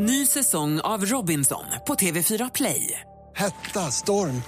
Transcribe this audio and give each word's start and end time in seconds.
Ny 0.00 0.26
säsong 0.26 0.80
av 0.80 1.04
Robinson 1.04 1.64
på 1.86 1.94
TV4 1.94 2.50
Play. 2.54 3.00
Hetta, 3.36 3.90
storm, 3.90 4.42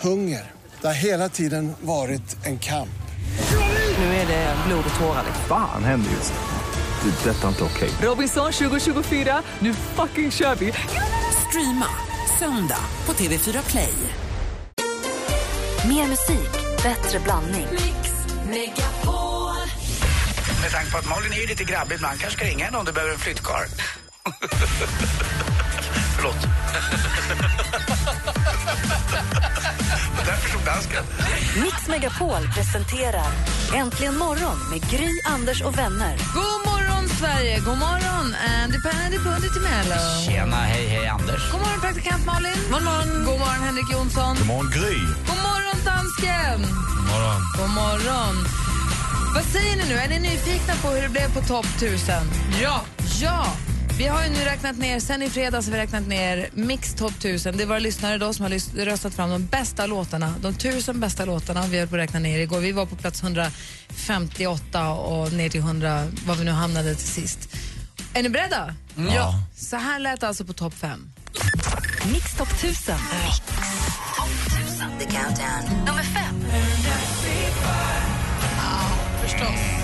hunger. 0.00 0.50
Det 0.80 0.86
har 0.86 0.94
hela 0.94 1.28
tiden 1.28 1.72
varit 1.80 2.46
en 2.46 2.58
kamp. 2.58 3.02
Nu 3.98 4.04
är 4.04 4.26
det 4.26 4.56
blod 4.66 4.84
och 4.94 5.00
tårar. 5.00 5.24
Fan 5.48 5.84
händer 5.84 6.10
just 6.10 6.32
nu. 6.32 7.10
Det. 7.10 7.30
Detta 7.30 7.44
är 7.44 7.48
inte 7.48 7.64
okej. 7.64 7.90
Robinson 8.02 8.52
2024, 8.52 9.42
nu 9.58 9.74
fucking 9.74 10.30
kör 10.30 10.54
vi! 10.54 10.72
Streama 11.48 11.88
söndag 12.38 12.84
på 13.04 13.12
TV4 13.12 13.70
Play. 13.70 13.94
Mer 15.88 16.08
musik, 16.08 16.52
bättre 16.82 17.20
blandning. 17.24 17.66
Med 20.62 20.70
tanke 20.70 20.90
på 20.92 20.98
att 20.98 21.08
Malin 21.08 21.32
är 21.32 21.48
lite 21.48 21.64
grabbig 21.64 21.94
ibland 21.94 22.20
kanske 22.20 22.38
ska 22.38 22.46
ringa 22.50 22.64
henne 22.64 22.78
om 22.78 22.84
du 22.84 22.92
behöver 22.92 23.12
en 23.12 23.18
flyttkarl. 23.18 23.68
Förlåt. 26.16 26.42
Där 30.26 30.36
förstod 30.36 30.64
dansken. 30.64 31.04
Mix 31.62 31.88
Megapol 31.88 32.48
presenterar 32.54 33.32
Äntligen 33.74 34.18
morgon 34.18 34.58
med 34.70 34.90
Gry, 34.90 35.10
Anders 35.24 35.62
och 35.62 35.78
vänner. 35.78 36.16
God 36.34 36.72
morgon, 36.72 37.08
Sverige! 37.08 37.58
God 37.58 37.78
morgon, 37.78 38.34
Andy 38.62 38.78
Pandy 38.80 39.18
Pundy 39.18 39.48
Timello. 39.48 39.94
Tjena, 40.26 40.56
hej, 40.56 40.86
hej 40.88 41.06
Anders. 41.08 41.52
God 41.52 41.60
morgon, 41.60 41.80
praktikant 41.80 42.26
Malin. 42.26 42.52
God 42.70 42.82
morgon, 42.82 43.24
God 43.24 43.38
morgon 43.38 43.62
Henrik 43.64 43.92
Jonsson. 43.92 44.36
God 44.38 44.46
morgon 44.46 44.70
Gry. 44.70 44.98
God 45.28 45.40
morgon, 45.48 45.78
dansken. 45.84 46.60
God 46.96 47.06
morgon. 47.12 47.40
God 47.58 47.70
morgon. 47.70 48.34
Vad 49.34 49.44
säger 49.44 49.76
ni 49.76 49.84
nu? 49.88 49.94
Är 49.94 50.08
ni 50.08 50.18
nyfikna 50.18 50.74
på 50.82 50.88
hur 50.88 51.02
det 51.02 51.08
blev 51.08 51.34
på 51.34 51.40
topp 51.40 51.66
1000? 51.76 52.14
Ja. 52.62 52.80
Ja. 53.20 53.46
Vi 54.02 54.08
har 54.08 54.24
ju 54.24 54.30
nu 54.30 54.44
räknat 54.44 54.78
ner, 54.78 55.00
sen 55.00 55.22
i 55.22 55.30
fredags 55.30 55.66
har 55.66 55.72
vi 55.72 55.78
räknat 55.78 56.06
ner 56.06 56.50
Mix 56.52 56.94
Top 56.94 57.12
1000. 57.12 57.56
Det 57.56 57.62
är 57.62 57.66
våra 57.66 57.78
lyssnare 57.78 58.18
då 58.18 58.32
som 58.32 58.42
har 58.42 58.84
röstat 58.84 59.14
fram 59.14 59.30
de 59.30 59.46
bästa 59.46 59.86
låtarna, 59.86 60.34
de 60.40 60.54
tusen 60.54 61.00
bästa 61.00 61.24
låtarna. 61.24 61.66
Vi 61.66 61.78
höll 61.78 61.88
på 61.88 61.94
att 61.94 62.00
räkna 62.00 62.18
ner 62.18 62.38
igår. 62.38 62.60
Vi 62.60 62.72
var 62.72 62.86
på 62.86 62.96
plats 62.96 63.22
158 63.22 64.90
och 64.90 65.32
ner 65.32 65.48
till 65.48 65.60
100, 65.60 66.06
var 66.26 66.34
vi 66.34 66.44
nu 66.44 66.50
hamnade 66.50 66.94
till 66.94 67.06
sist. 67.06 67.56
Är 68.14 68.22
ni 68.22 68.28
beredda? 68.28 68.74
Ja. 69.14 69.34
Så 69.56 69.76
här 69.76 69.98
lät 69.98 70.20
det 70.20 70.28
alltså 70.28 70.44
på 70.44 70.52
topp 70.52 70.74
5. 70.74 71.12
Mix 72.12 72.36
Top 72.36 72.52
1000. 72.52 72.94
Mix 73.24 73.40
Top 74.16 74.30
1000. 74.62 74.98
The 74.98 75.04
Countdown. 75.04 75.84
Nummer 75.86 76.02
fem. 76.02 76.44
Förstås. 79.22 79.81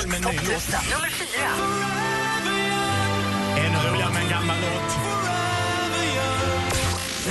Kul 0.00 0.08
med 0.08 0.16
en 0.16 0.22
ny 0.22 0.38
låt. 0.38 0.68
Nummer 0.92 1.10
fyra. 1.10 1.50
Ännu 3.56 3.88
roligare 3.88 4.12
med 4.12 4.22
en 4.22 4.28
gammal 4.28 4.56
låt. 4.60 4.96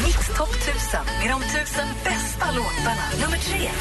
Mix 0.06 0.28
Top 0.38 0.50
1000 0.56 1.00
med 1.20 1.30
de 1.30 1.42
tusen 1.42 1.88
bästa 2.04 2.52
låtarna. 2.52 3.04
Nummer 3.22 3.38
tre. 3.38 3.72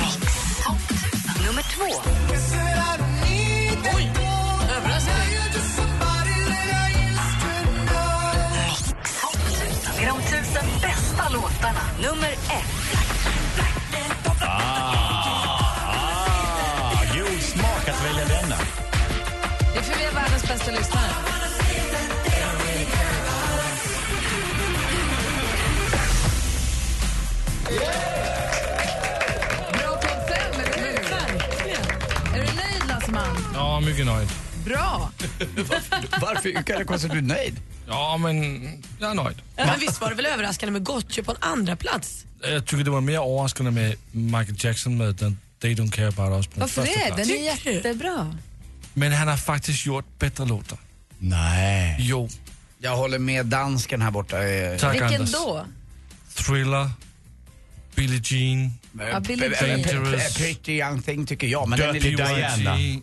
Mix 0.00 0.64
Top 0.64 0.90
1000. 0.90 1.46
Nummer 1.46 1.62
två. 1.62 2.91
Mycket 34.04 34.14
nöjd. 34.16 34.28
Bra. 34.64 35.10
Varför? 36.20 36.42
Hur 36.54 36.62
kan 36.62 36.78
det 36.78 36.84
komma 36.84 36.98
sig 36.98 37.06
att 37.06 37.12
du 37.12 37.18
är 37.18 37.22
nöjd? 37.22 37.56
Ja, 37.88 38.16
men 38.16 38.62
jag 39.00 39.10
är 39.10 39.14
nöjd. 39.14 39.42
Men 39.56 39.80
visst 39.80 40.00
var 40.00 40.08
det 40.10 40.14
väl 40.14 40.26
överraskande 40.26 40.72
med 40.72 40.84
Gotye 40.84 41.22
på 41.24 41.30
en 41.30 41.36
andra 41.40 41.76
plats? 41.76 42.24
Jag 42.42 42.66
tycker 42.66 42.84
det 42.84 42.90
var 42.90 43.00
mer 43.00 43.14
överraskande 43.18 43.70
med 43.70 43.96
Michael 44.12 44.54
Jackson 44.58 44.96
med 44.96 45.14
den 45.14 45.38
They 45.60 45.74
Don't 45.74 45.90
Care 45.90 46.08
About 46.08 46.36
Us 46.36 46.46
på 46.46 46.60
Varför 46.60 46.82
första 46.82 46.98
det? 46.98 47.06
plats. 47.14 47.28
Den 47.28 47.38
är 47.38 47.44
jättebra. 47.74 48.36
Men 48.94 49.12
han 49.12 49.28
har 49.28 49.36
faktiskt 49.36 49.86
gjort 49.86 50.18
bättre 50.18 50.44
låtar. 50.44 50.78
Nej. 51.18 51.96
Jo, 52.00 52.28
Jag 52.78 52.96
håller 52.96 53.18
med 53.18 53.46
dansken 53.46 54.02
här 54.02 54.10
borta. 54.10 54.42
Eh, 54.44 54.78
tack 54.78 54.92
Vilken 54.94 55.14
Anders. 55.14 55.32
då? 55.32 55.66
Thriller, 56.34 56.90
Billie 57.94 58.20
Jean, 58.24 58.72
Ja, 59.12 59.20
Billie 59.20 59.52
Jean. 59.62 59.82
p- 59.82 60.18
Pretty 60.36 60.72
young 60.72 61.02
thing 61.02 61.26
tycker 61.26 61.46
jag, 61.46 61.68
men 61.68 61.78
den 61.78 61.88
är 61.88 61.92
Dirty 61.92 62.10
lite... 62.10 62.34
Diana. 62.34 62.78
YG. 62.78 63.02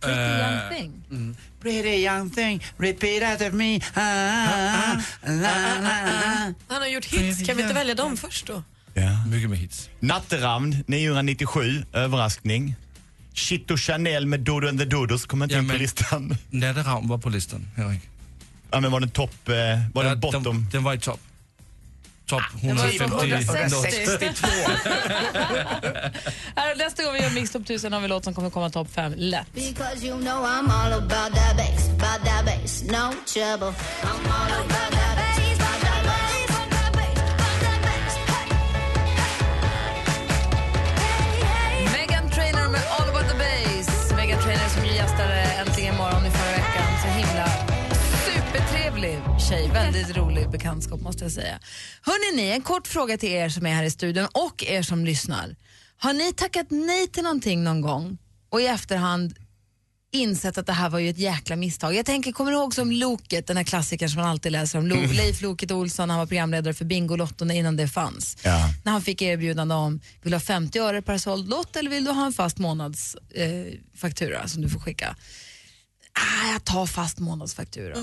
Pretty 0.00 0.18
Eh, 0.20 0.38
young 0.40 0.70
thing. 0.70 1.36
Pretty 1.60 2.04
young 2.06 2.30
thing, 2.30 2.62
repeat 2.76 3.22
after 3.22 3.50
me. 3.52 3.80
Ah, 3.94 4.96
ah, 4.96 5.00
ah. 5.26 6.52
Han 6.68 6.82
har 6.82 6.86
gjort 6.88 7.04
hits, 7.04 7.46
kan 7.46 7.56
vi 7.56 7.62
inte 7.62 7.74
välja 7.74 7.94
dem 7.94 8.16
först 8.16 8.46
då? 8.46 8.62
Ja. 8.94 9.24
Mycket 9.26 9.50
med 9.50 9.58
hits. 9.58 9.88
Natteravn 10.00 10.84
997, 10.86 11.84
överraskning. 11.92 12.74
Chito 13.32 13.76
Chanel 13.76 14.26
med 14.26 14.40
Dodo 14.40 14.68
and 14.68 14.78
the 14.78 14.84
Dodos 14.84 15.26
kom 15.26 15.42
inte 15.42 15.54
Ja, 15.54 15.60
in 15.60 15.68
på 15.68 15.74
listan. 15.76 16.36
Natteravn 16.50 17.08
var 17.08 17.18
på 17.18 17.28
listan, 17.28 17.68
Henrik. 17.76 18.00
Ja, 18.70 18.80
men 18.80 18.90
var 18.90 19.00
den 19.00 19.10
topp, 19.10 19.48
eh, 19.48 19.54
var 19.94 20.04
Ja, 20.04 20.10
den 20.10 20.20
bottom? 20.20 20.42
Den, 20.44 20.66
den 20.72 20.84
var 20.84 20.94
i 20.94 20.98
topp. 20.98 21.20
Topp 22.28 22.42
var 22.62 22.88
i 22.88 22.96
150. 22.96 23.46
topp 23.46 23.56
160. 23.56 24.06
62. 24.20 24.46
Här, 26.56 26.76
nästa 26.76 27.02
gång 27.02 27.12
vi 27.12 27.22
gör 27.22 27.30
Mix 27.30 27.50
Top 27.50 27.62
1000 27.62 27.92
har 27.92 28.00
vi 28.00 28.08
låt 28.08 28.24
som 28.24 28.34
kommer 28.34 28.50
komma 28.50 28.70
topp 28.70 28.88
fem 28.94 29.14
lätt. 29.16 29.54
Because 29.54 30.06
you 30.06 30.20
know 30.20 30.48
tjej. 49.48 49.70
Väldigt 49.72 50.16
rolig 50.16 50.50
bekantskap 50.50 51.00
måste 51.00 51.24
jag 51.24 51.32
säga. 51.32 51.58
Hörrni, 52.02 52.36
ni, 52.36 52.48
en 52.48 52.62
kort 52.62 52.86
fråga 52.86 53.18
till 53.18 53.28
er 53.28 53.48
som 53.48 53.66
är 53.66 53.74
här 53.74 53.84
i 53.84 53.90
studion 53.90 54.26
och 54.32 54.64
er 54.64 54.82
som 54.82 55.04
lyssnar. 55.04 55.56
Har 55.96 56.12
ni 56.12 56.32
tackat 56.32 56.66
nej 56.70 57.06
till 57.06 57.22
någonting 57.22 57.64
någon 57.64 57.80
gång 57.80 58.18
och 58.48 58.60
i 58.60 58.66
efterhand 58.66 59.34
insett 60.12 60.58
att 60.58 60.66
det 60.66 60.72
här 60.72 60.90
var 60.90 60.98
ju 60.98 61.10
ett 61.10 61.18
jäkla 61.18 61.56
misstag. 61.56 61.94
Jag 61.94 62.06
tänker, 62.06 62.32
kommer 62.32 62.50
ni 62.50 62.56
ihåg 62.56 62.74
som 62.74 62.92
Loket, 62.92 63.46
den 63.46 63.56
här 63.56 63.64
klassikern 63.64 64.08
som 64.08 64.20
man 64.20 64.30
alltid 64.30 64.52
läser 64.52 64.78
om, 64.78 64.86
Lo 64.86 64.96
Leif 64.96 65.42
Loket 65.42 65.70
Olsson, 65.70 66.10
han 66.10 66.18
var 66.18 66.26
programledare 66.26 66.74
för 66.74 66.84
Bingolotto 66.84 67.50
innan 67.50 67.76
det 67.76 67.88
fanns. 67.88 68.36
Ja. 68.44 68.68
När 68.84 68.92
han 68.92 69.02
fick 69.02 69.22
erbjudande 69.22 69.74
om, 69.74 70.00
vill 70.22 70.30
du 70.30 70.36
ha 70.36 70.40
50 70.40 70.78
öre 70.78 71.02
per 71.02 71.18
såld 71.18 71.48
lott 71.48 71.76
eller 71.76 71.90
vill 71.90 72.04
du 72.04 72.10
ha 72.10 72.26
en 72.26 72.32
fast 72.32 72.58
månadsfaktura 72.58 74.40
eh, 74.40 74.46
som 74.46 74.62
du 74.62 74.68
får 74.68 74.80
skicka? 74.80 75.16
Ah, 76.12 76.52
jag 76.52 76.64
tar 76.64 76.86
fast 76.86 77.18
månadsfaktura. 77.18 77.94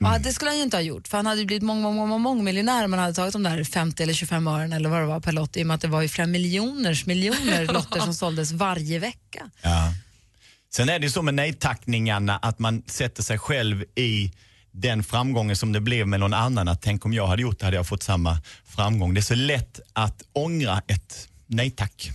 Ja, 0.00 0.18
det 0.18 0.32
skulle 0.32 0.50
han 0.50 0.58
ju 0.58 0.62
inte 0.62 0.76
ha 0.76 0.82
gjort, 0.82 1.08
för 1.08 1.16
han 1.16 1.26
hade 1.26 1.40
ju 1.40 1.46
blivit 1.46 1.62
mång, 1.62 1.82
mång, 1.82 2.08
mång, 2.08 2.20
mång 2.20 2.44
miljonär 2.44 2.84
om 2.84 2.92
han 2.92 3.02
hade 3.02 3.14
tagit 3.14 3.32
de 3.32 3.42
där 3.42 3.64
50 3.64 4.02
eller 4.02 4.14
25 4.14 4.46
ören 4.46 4.72
eller 4.72 4.88
vad 4.88 5.00
det 5.00 5.06
var 5.06 5.20
per 5.20 5.32
lott, 5.32 5.56
i 5.56 5.62
och 5.62 5.66
med 5.66 5.74
att 5.74 5.80
det 5.80 5.88
var 5.88 6.02
ju 6.02 6.08
flera 6.08 6.26
miljoners 6.26 7.06
miljoner 7.06 7.66
lotter 7.72 8.00
som 8.00 8.14
såldes 8.14 8.52
varje 8.52 8.98
vecka. 8.98 9.50
Ja. 9.62 9.92
Sen 10.70 10.88
är 10.88 10.98
det 10.98 11.06
ju 11.06 11.10
så 11.10 11.22
med 11.22 11.34
nej-tackningarna 11.34 12.36
att 12.36 12.58
man 12.58 12.82
sätter 12.86 13.22
sig 13.22 13.38
själv 13.38 13.84
i 13.94 14.32
den 14.70 15.04
framgången 15.04 15.56
som 15.56 15.72
det 15.72 15.80
blev 15.80 16.06
med 16.06 16.20
någon 16.20 16.34
annan. 16.34 16.68
Att 16.68 16.82
tänk 16.82 17.04
om 17.04 17.12
jag 17.12 17.26
hade 17.26 17.42
gjort 17.42 17.58
det 17.58 17.64
hade 17.64 17.76
jag 17.76 17.86
fått 17.86 18.02
samma 18.02 18.38
framgång. 18.64 19.14
Det 19.14 19.20
är 19.20 19.22
så 19.22 19.34
lätt 19.34 19.80
att 19.92 20.22
ångra 20.32 20.82
ett 20.86 21.28
nej 21.46 21.70
tack. 21.70 22.10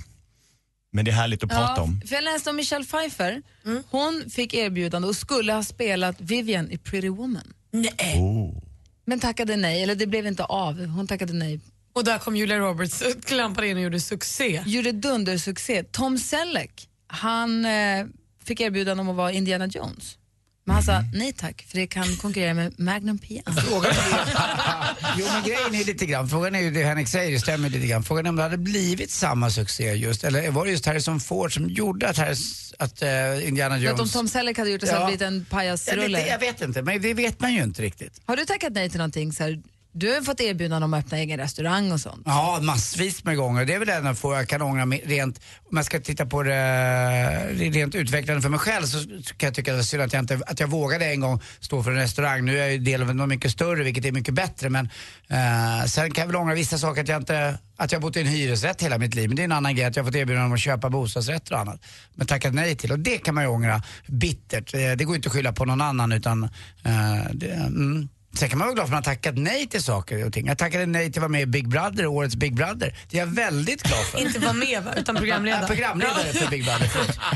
Men 0.93 1.05
det 1.05 1.11
är 1.11 1.15
härligt 1.15 1.43
att 1.43 1.49
prata 1.49 1.81
om. 1.81 2.01
För 2.07 2.15
jag 2.15 2.23
läste 2.23 2.49
om 2.49 2.55
Michelle 2.55 2.85
Pfeiffer. 2.85 3.41
Hon 3.89 4.29
fick 4.29 4.53
erbjudande 4.53 5.07
och 5.07 5.15
skulle 5.15 5.53
ha 5.53 5.63
spelat 5.63 6.21
Vivian 6.21 6.71
i 6.71 6.77
Pretty 6.77 7.09
Woman. 7.09 7.53
Nej. 7.71 8.19
Oh. 8.19 8.63
Men 9.05 9.19
tackade 9.19 9.55
nej, 9.55 9.83
eller 9.83 9.95
det 9.95 10.07
blev 10.07 10.27
inte 10.27 10.43
av. 10.43 10.85
Hon 10.85 11.07
tackade 11.07 11.33
nej. 11.33 11.59
Och 11.93 12.03
där 12.03 12.17
kom 12.17 12.35
Julia 12.35 12.59
Roberts, 12.59 13.01
eh, 13.01 13.13
klampade 13.25 13.67
in 13.67 13.77
och 13.77 13.83
gjorde 13.83 13.99
succé. 13.99 14.63
Gjorde 14.65 14.91
dundersuccé. 14.91 15.83
Tom 15.83 16.17
Selleck, 16.17 16.89
han 17.07 17.65
eh, 17.65 18.05
fick 18.43 18.59
erbjudande 18.61 19.01
om 19.01 19.09
att 19.09 19.15
vara 19.15 19.31
Indiana 19.31 19.67
Jones. 19.67 20.17
Men 20.65 20.75
han 20.75 20.83
sa 20.83 21.03
nej 21.13 21.33
tack, 21.33 21.65
för 21.67 21.77
det 21.77 21.87
kan 21.87 22.15
konkurrera 22.15 22.53
med 22.53 22.79
Magnum 22.79 23.17
PA. 23.17 23.51
Frågan 23.61 23.91
är 23.91 24.95
jo 25.17 25.25
men 25.33 25.43
grejen 25.43 25.75
är 25.75 25.85
lite 25.85 26.05
grann, 26.05 26.29
frågan 26.29 26.55
är 26.55 26.59
ju 26.59 26.71
det 26.71 26.83
Henrik 26.83 27.07
säger, 27.07 27.31
det 27.31 27.39
stämmer 27.39 27.69
lite 27.69 27.87
grann. 27.87 28.03
Frågan 28.03 28.25
är 28.25 28.29
om 28.29 28.35
det 28.35 28.43
hade 28.43 28.57
blivit 28.57 29.11
samma 29.11 29.49
succé 29.49 29.93
just, 29.93 30.23
eller 30.23 30.51
var 30.51 30.65
det 30.65 30.71
just 30.71 30.85
Harrison 30.85 31.19
Ford 31.19 31.53
som 31.53 31.69
gjorde 31.69 32.09
att, 32.09 32.17
Harris, 32.17 32.73
att 32.79 33.01
eh, 33.01 33.47
Indiana 33.47 33.79
För 33.79 33.85
att 33.85 33.91
om 33.91 33.97
Jones... 33.97 34.11
Tom 34.11 34.27
Selleck 34.27 34.57
hade 34.57 34.69
gjort 34.69 34.81
det 34.81 34.87
så 34.87 34.93
hade 34.93 35.05
det 35.05 35.17
blivit 35.17 35.21
en 35.21 35.45
pajasrulle. 35.45 36.17
vet, 36.17 36.27
jag 36.27 36.39
vet 36.39 36.61
inte, 36.61 36.81
men 36.81 37.01
det 37.01 37.13
vet 37.13 37.39
man 37.39 37.53
ju 37.53 37.63
inte 37.63 37.81
riktigt. 37.81 38.21
Har 38.25 38.35
du 38.35 38.45
tackat 38.45 38.73
nej 38.73 38.89
till 38.89 38.97
någonting? 38.97 39.33
Så 39.33 39.43
här, 39.43 39.61
du 39.95 40.13
har 40.13 40.21
fått 40.21 40.41
erbjudande 40.41 40.85
om 40.85 40.93
att 40.93 41.05
öppna 41.05 41.17
egen 41.17 41.39
restaurang 41.39 41.91
och 41.91 41.99
sånt. 41.99 42.21
Ja, 42.25 42.59
massvis 42.61 43.23
med 43.23 43.37
gånger. 43.37 43.65
Det 43.65 43.73
är 43.73 43.79
väl 43.79 43.87
det 43.87 43.93
enda 43.93 44.15
få 44.15 44.33
jag 44.33 44.47
kan 44.47 44.61
ångra 44.61 44.85
mig 44.85 45.03
rent, 45.05 45.39
om 45.71 45.77
jag 45.77 45.85
ska 45.85 45.99
titta 45.99 46.25
på 46.25 46.43
det 46.43 46.55
eh, 46.55 47.71
rent 47.71 47.95
utvecklande 47.95 48.41
för 48.41 48.49
mig 48.49 48.59
själv 48.59 48.85
så 48.85 48.99
kan 49.37 49.47
jag 49.47 49.53
tycka 49.53 49.71
att 49.71 49.75
det 49.75 49.75
var 49.75 49.83
synd 49.83 50.03
att 50.03 50.13
jag, 50.13 50.19
inte, 50.19 50.39
att 50.47 50.59
jag 50.59 50.67
vågade 50.67 51.05
en 51.05 51.19
gång 51.19 51.41
stå 51.59 51.83
för 51.83 51.91
en 51.91 51.97
restaurang. 51.97 52.45
Nu 52.45 52.53
är 52.53 52.61
jag 52.61 52.71
ju 52.71 52.77
del 52.77 53.01
av 53.01 53.15
något 53.15 53.29
mycket 53.29 53.51
större 53.51 53.83
vilket 53.83 54.05
är 54.05 54.11
mycket 54.11 54.33
bättre 54.33 54.69
men 54.69 54.89
eh, 55.27 55.85
sen 55.87 56.11
kan 56.11 56.21
jag 56.21 56.27
väl 56.27 56.35
ångra 56.35 56.53
vissa 56.53 56.77
saker 56.77 57.01
att 57.01 57.07
jag 57.07 57.21
inte, 57.21 57.57
att 57.77 57.91
jag 57.91 57.99
har 57.99 58.01
bott 58.01 58.17
i 58.17 58.21
en 58.21 58.27
hyresrätt 58.27 58.81
hela 58.81 58.97
mitt 58.97 59.15
liv. 59.15 59.29
Men 59.29 59.35
det 59.35 59.41
är 59.41 59.45
en 59.45 59.51
annan 59.51 59.75
grej 59.75 59.85
att 59.85 59.95
jag 59.95 60.03
har 60.03 60.11
fått 60.11 60.15
erbjudande 60.15 60.45
om 60.45 60.53
att 60.53 60.59
köpa 60.59 60.89
bostadsrätter 60.89 61.53
och 61.53 61.59
annat. 61.59 61.85
Men 62.15 62.27
tackat 62.27 62.53
nej 62.53 62.75
till 62.75 62.91
och 62.91 62.99
det 62.99 63.17
kan 63.17 63.35
man 63.35 63.43
ju 63.43 63.49
ångra 63.49 63.81
bittert. 64.07 64.73
Eh, 64.73 64.91
det 64.97 65.03
går 65.03 65.15
inte 65.15 65.27
att 65.27 65.33
skylla 65.33 65.53
på 65.53 65.65
någon 65.65 65.81
annan 65.81 66.11
utan 66.11 66.43
eh, 66.83 67.31
det, 67.33 67.51
mm. 67.51 68.09
Sen 68.35 68.49
kan 68.49 68.59
man 68.59 68.67
vara 68.67 68.75
glad 68.75 68.87
för 68.87 68.95
att 68.95 69.05
man 69.05 69.13
har 69.13 69.15
tackat 69.15 69.37
nej 69.37 69.67
till 69.67 69.83
saker 69.83 70.25
och 70.25 70.33
ting. 70.33 70.47
Jag 70.47 70.57
tackade 70.57 70.85
nej 70.85 71.11
till 71.11 71.19
att 71.19 71.21
vara 71.21 71.29
med 71.29 71.41
i 71.41 71.45
Big 71.45 71.67
Brother, 71.67 72.05
årets 72.05 72.35
Big 72.35 72.55
Brother. 72.55 72.95
Det 73.09 73.17
är 73.17 73.19
jag 73.19 73.27
väldigt 73.27 73.83
glad 73.83 74.05
för. 74.05 74.19
Inte 74.25 74.39
vara 74.39 74.53
med 74.53 74.83
va, 74.83 74.93
utan 74.97 75.15
programledare. 75.15 75.61
Ja, 75.61 75.67
programledare 75.67 76.33
för 76.33 76.47
Big 76.47 76.63
Brother. 76.63 76.89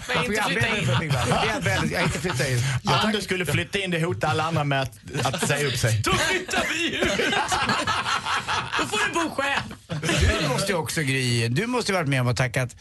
Men 0.08 0.26
inte 0.26 0.44
flytta 0.44 0.78
in. 0.78 0.86
för 0.86 1.00
Big 1.00 1.12
Brother. 1.12 1.40
Det 1.44 1.50
är 1.50 1.54
jag 1.54 1.62
väldigt, 1.62 1.92
jag 1.92 2.04
inte 2.04 2.20
flyttat 2.20 2.50
in. 2.50 2.64
Om 3.06 3.12
du 3.12 3.22
skulle 3.22 3.46
flytta 3.46 3.80
in, 3.80 3.92
det 3.92 4.04
hotar 4.06 4.28
alla 4.28 4.44
andra 4.44 4.64
med 4.64 4.82
att, 4.82 5.00
att 5.24 5.48
säga 5.48 5.68
upp 5.68 5.78
sig. 5.78 6.02
Då 6.04 6.14
flyttar 6.14 6.64
vi 6.70 6.96
ut! 6.96 7.34
Då 8.80 8.86
får 8.88 9.08
du 9.08 9.14
bo 9.14 9.36
själv. 9.36 10.42
Du 10.42 10.48
måste 10.50 10.72
ju 10.72 10.78
också 10.78 11.02
Gry, 11.02 11.48
du 11.48 11.68
måste 11.68 11.92
ju 11.92 11.96
varit 11.98 12.10
med 12.10 12.22
om 12.22 12.28
att 12.28 12.38
tackat 12.38 12.76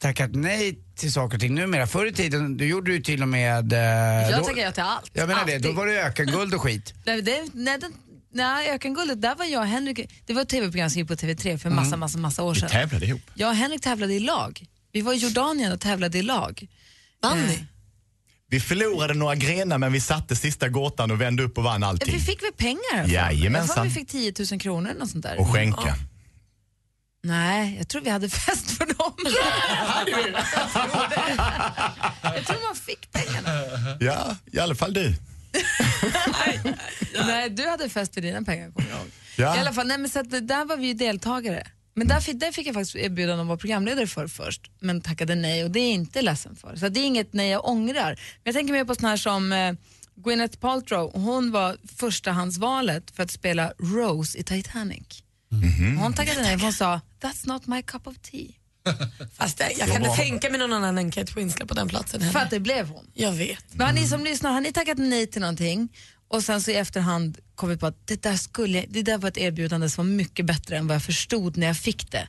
tackat 0.00 0.30
nej 0.34 0.78
till 0.96 1.12
saker 1.12 1.36
och 1.36 1.40
ting 1.40 1.54
numera. 1.54 1.86
Förr 1.86 2.06
i 2.06 2.12
tiden, 2.12 2.56
du 2.56 2.66
gjorde 2.66 2.92
ju 2.92 3.00
till 3.00 3.22
och 3.22 3.28
med... 3.28 3.72
eh, 3.72 3.78
Jag 3.78 4.40
då- 4.40 4.44
tackar 4.46 4.62
ja 4.62 4.72
till 4.72 4.82
allt. 4.82 5.10
Jag 5.12 5.28
menar 5.28 5.44
det, 5.46 5.52
då 5.52 5.68
Alltid. 5.68 5.74
var 5.74 5.86
det 5.86 6.02
ökenguld 6.02 6.54
och 6.54 6.60
skit. 6.62 6.94
Nej, 7.06 7.22
det, 7.22 7.44
nej, 7.54 7.78
den, 7.80 7.92
nej, 8.32 8.70
Ökenguldet, 8.70 9.22
där 9.22 9.34
var 9.34 9.44
jag 9.44 9.60
och 9.60 9.66
Henrik, 9.68 10.00
det 10.26 10.32
var 10.32 10.42
ett 10.42 10.48
tv-program 10.48 10.90
som 10.90 10.98
gick 10.98 11.08
på 11.08 11.14
TV3 11.14 11.58
för 11.58 11.70
massa, 11.70 11.96
massa, 11.96 12.18
massa 12.18 12.42
år 12.42 12.54
Vi 12.54 12.60
sedan. 12.60 12.68
tävlade 12.70 13.06
ihop. 13.06 13.20
Jag 13.34 13.48
och 13.48 13.56
Henrik 13.56 13.80
tävlade 13.80 14.14
i 14.14 14.20
lag. 14.20 14.64
Vi 14.92 15.00
var 15.00 15.12
i 15.12 15.16
Jordanien 15.16 15.72
och 15.72 15.80
tävlade 15.80 16.18
i 16.18 16.22
lag. 16.22 16.66
Vann 17.22 17.38
Eh, 17.38 17.44
ni? 17.46 17.64
Vi 18.52 18.60
förlorade 18.60 19.14
några 19.14 19.34
grenar 19.34 19.78
men 19.78 19.92
vi 19.92 20.00
satte 20.00 20.36
sista 20.36 20.68
gåtan 20.68 21.10
och 21.10 21.20
vände 21.20 21.42
upp 21.42 21.58
och 21.58 21.64
vann 21.64 21.82
allting. 21.82 22.14
Vi 22.14 22.20
fick 22.20 22.42
väl 22.42 22.52
pengar? 22.56 23.08
Jajamensan. 23.08 23.66
Jag 23.66 23.74
tror 23.74 23.84
vi 23.84 23.90
fick 23.90 24.08
10 24.38 24.46
000 24.52 24.60
kronor 24.60 24.90
eller 24.90 25.00
något 25.00 25.10
sånt 25.10 25.22
där. 25.22 25.40
Och 25.40 25.48
skänka. 25.52 25.94
Nej, 27.22 27.74
jag 27.78 27.88
tror 27.88 28.02
vi 28.02 28.10
hade 28.10 28.28
fest 28.28 28.70
för 28.70 28.86
dem. 28.86 29.12
jag 32.22 32.46
tror 32.46 32.66
man 32.66 32.76
fick 32.76 33.12
pengarna. 33.12 33.48
Ja, 34.00 34.36
i 34.52 34.58
alla 34.58 34.74
fall 34.74 34.92
du. 34.92 35.14
Nej, 37.26 37.50
du 37.50 37.68
hade 37.68 37.88
fest 37.88 38.14
för 38.14 38.20
dina 38.20 38.42
pengar 38.42 38.70
kommer 38.70 38.90
jag 38.90 38.98
ihåg. 38.98 39.10
Ja. 39.36 39.56
I 39.56 39.58
alla 39.58 39.72
fall, 39.72 39.86
nej, 39.86 39.98
men 39.98 40.10
så 40.10 40.18
att, 40.18 40.30
där 40.30 40.64
var 40.64 40.76
vi 40.76 40.86
ju 40.86 40.94
deltagare. 40.94 41.66
Men 41.94 42.08
där 42.08 42.20
fick, 42.20 42.40
där 42.40 42.52
fick 42.52 42.66
jag 42.66 42.74
faktiskt 42.74 42.96
erbjudande 42.96 43.34
om 43.34 43.40
att 43.40 43.48
vara 43.48 43.58
programledare 43.58 44.06
för 44.06 44.26
först, 44.26 44.70
men 44.80 45.00
tackade 45.00 45.34
nej 45.34 45.64
och 45.64 45.70
det 45.70 45.80
är 45.80 45.84
jag 45.84 45.92
inte 45.94 46.22
ledsen 46.22 46.56
för. 46.56 46.76
Så 46.76 46.88
det 46.88 47.00
är 47.00 47.04
inget 47.04 47.32
nej 47.32 47.50
jag 47.50 47.68
ångrar. 47.68 48.10
Men 48.10 48.16
jag 48.44 48.54
tänker 48.54 48.72
mer 48.72 48.84
på 48.84 48.94
såna 48.94 49.08
här 49.08 49.16
som 49.16 49.52
eh, 49.52 49.72
Gwyneth 50.14 50.58
Paltrow, 50.58 51.10
hon 51.14 51.52
var 51.52 51.76
förstahandsvalet 51.96 53.10
för 53.10 53.22
att 53.22 53.30
spela 53.30 53.72
Rose 53.78 54.38
i 54.38 54.42
Titanic. 54.42 55.22
Hon 55.98 56.12
tackade 56.14 56.42
nej 56.42 56.56
hon 56.60 56.72
sa, 56.72 57.00
that's 57.20 57.48
not 57.48 57.66
my 57.66 57.82
cup 57.82 58.06
of 58.06 58.16
tea. 58.22 58.46
Fast 59.38 59.58
det, 59.58 59.72
jag 59.78 59.88
kan 59.88 60.04
inte 60.04 60.16
tänka 60.16 60.50
mig 60.50 60.58
någon 60.58 60.72
annan 60.72 60.98
än 60.98 61.10
Kate 61.10 61.32
Winslet 61.36 61.68
på 61.68 61.74
den 61.74 61.88
platsen 61.88 62.20
För 62.20 62.26
heller. 62.26 62.40
att 62.40 62.50
det 62.50 62.60
blev 62.60 62.88
hon. 62.88 63.10
Jag 63.14 63.32
vet. 63.32 63.64
Men 63.74 63.86
har 63.86 63.94
ni 63.94 64.08
som 64.08 64.24
lyssnar, 64.24 64.52
har 64.52 64.60
ni 64.60 64.72
tackat 64.72 64.98
nej 64.98 65.26
till 65.26 65.40
någonting 65.40 65.88
och 66.28 66.42
sen 66.44 66.62
så 66.62 66.70
i 66.70 66.74
efterhand 66.74 67.38
kommit 67.54 67.80
på 67.80 67.86
att 67.86 68.06
det 68.06 68.22
där, 68.22 68.36
skulle, 68.36 68.84
det 68.88 69.02
där 69.02 69.18
var 69.18 69.28
ett 69.28 69.38
erbjudande 69.38 69.90
som 69.90 70.06
var 70.06 70.14
mycket 70.14 70.46
bättre 70.46 70.76
än 70.76 70.86
vad 70.86 70.94
jag 70.94 71.02
förstod 71.02 71.56
när 71.56 71.66
jag 71.66 71.76
fick 71.76 72.10
det. 72.10 72.28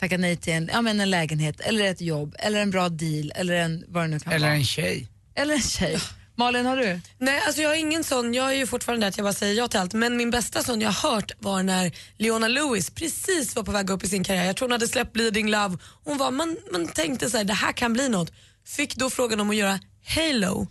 Tackat 0.00 0.20
nej 0.20 0.36
till 0.36 0.52
en, 0.52 0.70
ja, 0.72 0.82
men 0.82 1.00
en 1.00 1.10
lägenhet, 1.10 1.60
eller 1.60 1.84
ett 1.84 2.00
jobb, 2.00 2.34
eller 2.38 2.60
en 2.62 2.70
bra 2.70 2.88
deal, 2.88 3.32
eller 3.34 3.54
en, 3.54 3.84
vad 3.88 4.04
det 4.04 4.08
nu 4.08 4.20
kan 4.20 4.32
Eller 4.32 4.46
vara. 4.46 4.56
en 4.56 4.64
tjej. 4.64 5.08
Eller 5.34 5.54
en 5.54 5.62
tjej. 5.62 5.98
Malin, 6.38 6.66
har 6.66 6.76
du? 6.76 7.00
Nej, 7.18 7.42
alltså 7.46 7.62
jag 7.62 7.68
har 7.68 7.76
ingen 7.76 8.04
sån, 8.04 8.34
jag 8.34 8.50
är 8.50 8.54
ju 8.54 8.66
fortfarande 8.66 9.06
där 9.06 9.08
att 9.08 9.16
jag 9.16 9.24
bara 9.24 9.32
säger 9.32 9.54
ja 9.54 9.68
till 9.68 9.80
allt. 9.80 9.94
Men 9.94 10.16
min 10.16 10.30
bästa 10.30 10.62
sån 10.62 10.80
jag 10.80 10.90
har 10.90 11.10
hört 11.10 11.32
var 11.38 11.62
när 11.62 11.92
Leona 12.16 12.48
Lewis 12.48 12.90
precis 12.90 13.56
var 13.56 13.62
på 13.62 13.72
väg 13.72 13.90
upp 13.90 14.04
i 14.04 14.08
sin 14.08 14.24
karriär. 14.24 14.44
Jag 14.44 14.56
tror 14.56 14.68
hon 14.68 14.72
hade 14.72 14.88
släppt 14.88 15.12
Bleeding 15.12 15.50
Love. 15.50 15.78
Hon 16.04 16.18
var, 16.18 16.30
man, 16.30 16.56
man 16.72 16.88
tänkte 16.88 17.30
så 17.30 17.36
här, 17.36 17.44
det 17.44 17.52
här 17.52 17.72
kan 17.72 17.92
bli 17.92 18.08
något. 18.08 18.32
Fick 18.66 18.96
då 18.96 19.10
frågan 19.10 19.40
om 19.40 19.50
att 19.50 19.56
göra 19.56 19.78
Halo. 20.06 20.66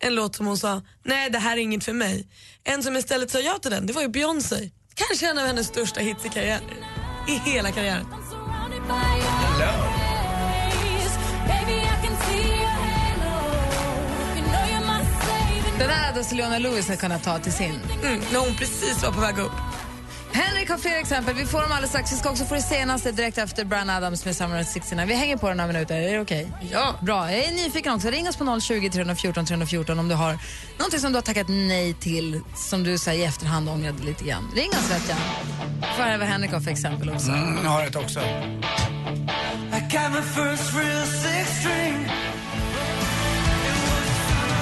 En 0.00 0.14
låt 0.14 0.36
som 0.36 0.46
hon 0.46 0.58
sa, 0.58 0.82
nej 1.04 1.30
det 1.30 1.38
här 1.38 1.56
är 1.56 1.60
inget 1.60 1.84
för 1.84 1.92
mig. 1.92 2.28
En 2.64 2.82
som 2.82 2.96
istället 2.96 3.30
sa 3.30 3.40
ja 3.40 3.58
till 3.58 3.70
den, 3.70 3.86
det 3.86 3.92
var 3.92 4.02
ju 4.02 4.08
Beyoncé. 4.08 4.70
Kanske 4.94 5.30
en 5.30 5.38
av 5.38 5.46
hennes 5.46 5.66
största 5.66 6.00
hits 6.00 6.26
i 6.26 6.28
karriären. 6.28 6.62
I 7.28 7.50
hela 7.50 7.72
karriären. 7.72 8.21
Den 15.78 15.90
här 15.90 16.12
hade 16.12 16.34
Leona 16.34 16.58
Lewis 16.58 16.90
kunnat 17.00 17.22
ta 17.24 17.38
till 17.38 17.52
sin. 17.52 17.80
Mm, 18.02 18.20
när 18.32 18.38
hon 18.40 18.54
precis 18.54 19.02
var 19.02 19.12
på 19.12 19.20
väg 19.20 19.38
upp. 19.38 19.52
Henrik 20.32 20.70
har 20.70 20.78
fler 20.78 20.98
exempel. 20.98 21.34
Vi 21.34 21.46
får 21.46 21.60
dem 21.60 21.72
alldeles 21.72 21.90
strax. 21.90 22.12
Vi 22.12 22.16
ska 22.16 22.30
också 22.30 22.44
få 22.44 22.54
det 22.54 22.62
senaste 22.62 23.12
direkt 23.12 23.38
efter 23.38 23.64
Brian 23.64 23.90
Adams 23.90 24.24
med 24.24 24.36
Summer 24.36 24.60
of 24.60 24.66
69. 24.66 25.04
Vi 25.06 25.14
hänger 25.14 25.36
på 25.36 25.48
några 25.54 25.66
minuter. 25.66 25.96
Är 25.96 26.12
det 26.12 26.20
okej? 26.20 26.52
Ja. 26.72 26.94
Bra. 27.02 27.32
Jag 27.32 27.44
är 27.44 27.52
nyfiken 27.52 27.94
också. 27.94 28.08
Ring 28.08 28.28
oss 28.28 28.36
på 28.36 28.60
020 28.60 28.90
314 28.90 29.46
314 29.46 29.98
om 29.98 30.08
du 30.08 30.14
har 30.14 30.38
någonting 30.78 31.00
som 31.00 31.12
du 31.12 31.16
har 31.16 31.22
tackat 31.22 31.46
nej 31.48 31.94
till 31.94 32.40
som 32.54 32.84
du 32.84 32.98
säger 32.98 33.22
i 33.22 33.24
efterhand 33.24 33.68
ångrade 33.68 34.02
lite 34.02 34.24
grann. 34.24 34.50
Ring 34.56 34.70
oss 34.70 34.90
rätt 34.90 35.08
gärna. 35.08 35.20
Får 35.96 36.02
höra 36.02 36.18
vad 36.18 36.28
Henrik 36.28 36.52
har 36.52 36.60
för 36.60 36.70
exempel 36.70 37.10
också. 37.10 37.30
Mm, 37.30 37.58
jag 37.64 37.70
har 37.70 37.86
ett 37.86 37.96
också. 37.96 38.20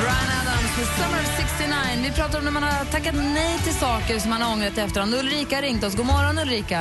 Brian 0.01 0.40
Summer 0.85 1.21
of 1.25 1.31
69. 1.37 2.03
Vi 2.07 2.11
pratar 2.19 2.39
om 2.39 2.45
när 2.45 2.57
man 2.59 2.63
har 2.63 2.85
tackat 2.97 3.15
nej 3.15 3.55
till 3.65 3.77
saker 3.87 4.19
som 4.23 4.31
man 4.31 4.41
har 4.43 4.51
ångrat 4.55 4.79
i 4.79 4.81
efterhand. 4.81 5.15
Ulrika 5.15 5.57
har 5.57 5.63
ringt 5.63 5.85
oss. 5.85 5.95
God 6.01 6.07
morgon 6.15 6.39
Ulrika. 6.45 6.81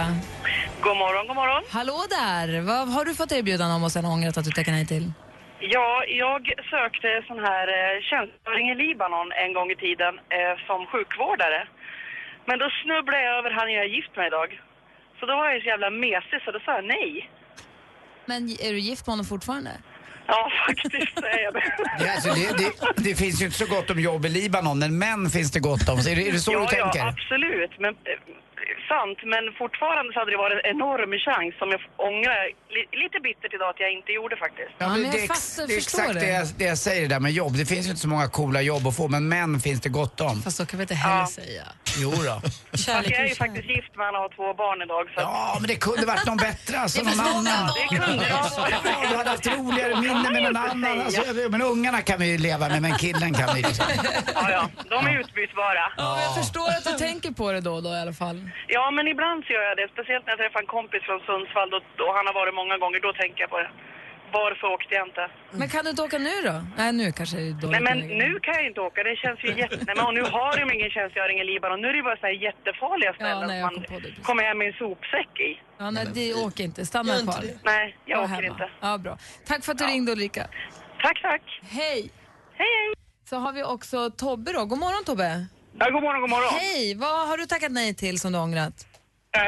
God 0.85 0.97
morgon, 1.03 1.23
god 1.29 1.35
morgon. 1.41 1.63
Hallå 1.77 1.99
där. 2.19 2.47
Vad 2.69 2.87
har 2.95 3.03
du 3.05 3.13
fått 3.21 3.31
erbjudande 3.31 3.73
om 3.75 3.83
och 3.83 3.91
sen 3.95 4.05
ångrat 4.05 4.37
att 4.37 4.45
du 4.49 4.51
tackar 4.51 4.71
nej 4.71 4.85
till? 4.93 5.05
Ja, 5.75 5.89
jag 6.23 6.41
sökte 6.73 7.09
sån 7.29 7.41
här 7.49 7.67
eh, 7.77 7.93
tjänstgöring 8.09 8.65
i 8.73 8.75
Libanon 8.83 9.29
en 9.43 9.51
gång 9.57 9.69
i 9.75 9.77
tiden 9.85 10.13
eh, 10.37 10.53
som 10.67 10.79
sjukvårdare. 10.91 11.61
Men 12.47 12.59
då 12.59 12.67
snubblade 12.83 13.23
jag 13.27 13.35
över 13.39 13.51
han 13.57 13.73
jag 13.75 13.83
är 13.87 13.93
gift 13.97 14.13
med 14.19 14.27
idag. 14.27 14.49
Så 15.19 15.25
då 15.29 15.33
var 15.39 15.45
jag 15.51 15.61
så 15.61 15.67
jävla 15.73 15.89
mesig 15.89 16.37
så 16.45 16.51
då 16.55 16.59
sa 16.65 16.71
jag 16.79 16.85
nej. 16.97 17.29
Men 18.29 18.41
är 18.65 18.71
du 18.75 18.79
gift 18.79 19.03
med 19.07 19.11
honom 19.13 19.25
fortfarande? 19.25 19.71
Ja, 20.29 20.51
faktiskt 20.67 21.17
är 21.17 21.39
jag 21.43 21.53
det. 21.53 21.73
Det, 21.99 22.09
alltså, 22.09 22.29
det, 22.29 22.57
det, 22.57 23.09
det 23.09 23.15
finns 23.15 23.41
ju 23.41 23.45
inte 23.45 23.57
så 23.57 23.65
gott 23.65 23.89
om 23.89 23.99
jobb 23.99 24.25
i 24.25 24.29
Libanon, 24.29 24.79
men 24.79 24.97
män 24.97 25.29
finns 25.29 25.51
det 25.51 25.59
gott 25.59 25.89
om. 25.89 25.97
Så 26.01 26.09
är, 26.09 26.15
det, 26.15 26.27
är 26.27 26.31
det 26.31 26.39
så 26.39 26.53
ja, 26.53 26.59
du 26.59 26.67
tänker? 26.67 26.99
Ja, 26.99 27.09
absolut. 27.09 27.79
Men, 27.79 27.93
eh, 27.93 28.19
sant, 28.93 29.17
men 29.33 29.43
fortfarande 29.61 30.09
så 30.13 30.17
hade 30.21 30.31
det 30.35 30.41
varit 30.45 30.57
en 30.63 30.67
enorm 30.75 31.11
chans 31.27 31.51
som 31.61 31.67
jag 31.73 31.81
ångrar 32.09 32.39
li, 32.75 32.81
lite 33.03 33.17
bittert 33.27 33.51
idag 33.57 33.69
att 33.73 33.79
jag 33.85 33.91
inte 33.99 34.11
gjorde 34.17 34.35
faktiskt. 34.45 34.73
Ja, 34.77 34.87
men 34.89 34.99
det, 35.11 35.19
är 35.19 35.23
ex, 35.23 35.55
det 35.55 35.73
är 35.73 35.77
exakt 35.77 36.13
det 36.13 36.29
jag, 36.39 36.47
det 36.59 36.65
jag 36.73 36.77
säger 36.87 37.01
det 37.01 37.07
där 37.15 37.19
med 37.27 37.31
jobb. 37.41 37.53
Det 37.61 37.65
finns 37.73 37.85
ju 37.87 37.89
inte 37.93 38.01
så 38.07 38.11
många 38.15 38.27
coola 38.39 38.61
jobb 38.71 38.83
att 38.87 38.95
få, 38.99 39.07
men 39.15 39.23
män 39.35 39.51
finns 39.67 39.81
det 39.85 39.89
gott 39.99 40.17
om. 40.29 40.35
Fast 40.43 40.57
så 40.57 40.65
kan 40.65 40.75
vi 40.79 40.83
inte 40.83 40.95
heller 40.95 41.25
säga. 41.25 41.63
Jo 41.97 42.11
då. 42.11 42.35
Fast 42.71 42.87
jag 42.87 43.05
är 43.21 43.27
ju 43.27 43.35
faktiskt 43.35 43.69
gift 43.75 43.93
med 43.97 44.05
honom 44.05 44.21
och 44.21 44.25
har 44.27 44.35
två 44.37 44.47
barn 44.63 44.79
idag. 44.85 45.03
Så 45.15 45.21
Ja, 45.21 45.57
men 45.59 45.67
det 45.71 45.75
kunde 45.75 46.05
varit 46.13 46.25
någon 46.25 46.37
bättre 46.37 46.79
alltså, 46.79 47.03
Det 47.03 47.15
någon 47.15 47.47
annan. 47.47 47.69
Det 47.77 47.97
kunde 47.97 48.23
det. 48.23 48.29
Ja, 48.29 48.69
Du 49.11 49.15
hade 49.17 49.29
haft 49.29 49.47
roligare 49.47 49.93
minnen 50.01 50.33
med 50.33 50.43
någon 50.43 50.57
annan. 50.57 51.01
Alltså, 51.01 51.21
men 51.53 51.61
ungarna 51.61 52.01
kan 52.01 52.17
vi 52.19 52.27
ju 52.31 52.37
leva 52.37 52.65
med, 52.69 52.81
men 52.81 52.93
killen 52.97 53.33
kan 53.33 53.49
vi 53.55 53.61
liksom. 53.61 53.85
Ja, 54.35 54.51
ja, 54.51 54.69
de 54.89 54.99
är 55.07 55.19
utbytbara. 55.19 55.83
Ja, 55.97 56.21
jag 56.25 56.31
förstår 56.35 56.67
att 56.77 56.85
du 56.89 56.93
tänker 57.07 57.31
på 57.31 57.51
det 57.51 57.61
då 57.61 57.73
och 57.73 57.83
då 57.83 57.89
i 57.89 58.01
alla 58.05 58.13
fall. 58.23 58.37
Ja, 58.67 58.78
men 58.97 59.05
ibland 59.13 59.39
så 59.45 59.49
gör 59.55 59.65
jag 59.69 59.77
det. 59.81 59.87
Speciellt 59.95 60.23
när 60.25 60.31
jag 60.35 60.41
träffar 60.43 60.59
en 60.65 60.71
kompis 60.77 61.03
från 61.07 61.19
Sundsvall 61.27 61.69
då, 61.73 62.03
och 62.07 62.13
han 62.17 62.25
har 62.29 62.35
varit 62.41 62.55
många 62.61 62.75
gånger. 62.83 62.99
Då 63.07 63.11
tänker 63.21 63.39
jag 63.45 63.49
på 63.55 63.59
det. 63.65 63.71
Varför 64.39 64.67
åkte 64.75 64.91
jag 64.97 65.07
inte? 65.07 65.23
Men 65.59 65.67
kan 65.73 65.81
du 65.85 65.89
inte 65.93 66.01
åka 66.07 66.17
nu 66.29 66.35
då? 66.49 66.55
Nej, 66.77 66.91
nu 67.01 67.11
kanske 67.19 67.37
det 67.37 67.47
är 67.47 67.51
dåligt. 67.61 67.71
Nej, 67.71 67.81
men 67.89 67.97
nu 68.23 68.29
kan 68.45 68.53
jag 68.59 68.65
inte 68.69 68.81
åka. 68.87 68.99
Det 69.09 69.15
känns 69.23 69.39
ju 69.45 69.49
jätte... 69.61 69.75
Nej, 69.87 69.95
men 69.97 70.05
och 70.09 70.13
nu 70.19 70.21
har 70.37 70.51
de 70.61 70.65
ingen 70.75 70.89
tjänstgöring 70.89 71.37
i 71.39 71.45
Libanon. 71.51 71.81
Nu 71.81 71.87
är 71.87 71.93
det 71.93 72.03
bara 72.09 72.17
så 72.23 72.27
här 72.31 72.37
jättefarliga 72.47 73.13
ställen 73.13 73.47
nej, 73.47 73.47
som 73.47 73.55
jag 73.57 73.73
man 73.73 73.73
kom 73.73 73.83
på 73.83 73.99
det, 73.99 74.07
precis. 74.09 74.25
kommer 74.25 74.43
hem 74.43 74.57
med 74.57 74.67
en 74.67 74.73
sopsäck 74.73 75.33
i. 75.49 75.51
Ja, 75.77 75.91
nej, 75.91 76.05
det 76.13 76.33
åker 76.33 76.63
inte. 76.69 76.85
Stanna 76.85 77.09
Gör 77.13 77.19
inte 77.19 77.31
kvar. 77.33 77.41
det. 77.47 77.59
Nej, 77.73 77.85
jag 78.05 78.17
Var 78.17 78.23
åker 78.25 78.33
hemma. 78.35 78.47
inte. 78.47 78.69
Ja, 78.81 78.97
bra. 78.97 79.17
Tack 79.47 79.63
för 79.65 79.71
att 79.71 79.77
du 79.77 79.85
ringde 79.85 80.11
Ulrika. 80.11 80.43
Tack, 81.01 81.21
tack. 81.21 81.41
Hej. 81.79 81.99
Hej, 82.61 82.67
hej. 82.79 82.93
Så 83.29 83.35
har 83.37 83.53
vi 83.53 83.63
också 83.63 84.09
Tobbe 84.09 84.51
då. 84.53 84.65
God 84.65 84.79
morgon 84.79 85.03
Tobbe. 85.05 85.45
Ja, 85.77 85.89
god 85.89 86.03
morgon, 86.03 86.21
god 86.21 86.29
morgon. 86.29 86.53
Hej, 86.59 86.95
vad 86.95 87.27
har 87.27 87.37
du 87.37 87.45
tackat 87.45 87.71
nej 87.71 87.95
till 87.95 88.19
som 88.19 88.31
du 88.31 88.39
ångrat? 88.39 88.87
Eh, 89.37 89.41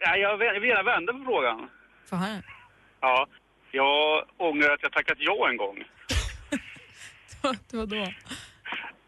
ja, 0.00 0.16
jag 0.16 0.36
vill 0.60 0.68
gärna 0.70 0.82
vända 0.82 1.12
på 1.12 1.24
frågan. 1.24 1.70
Få 2.10 2.16
höra. 2.16 2.42
Ja, 3.00 3.26
jag 3.70 4.24
ångrar 4.38 4.70
att 4.74 4.82
jag 4.82 4.92
tackat 4.92 5.18
ja 5.20 5.48
en 5.50 5.56
gång. 5.56 5.76
Det 7.70 7.76
var 7.76 7.86
då. 7.86 8.12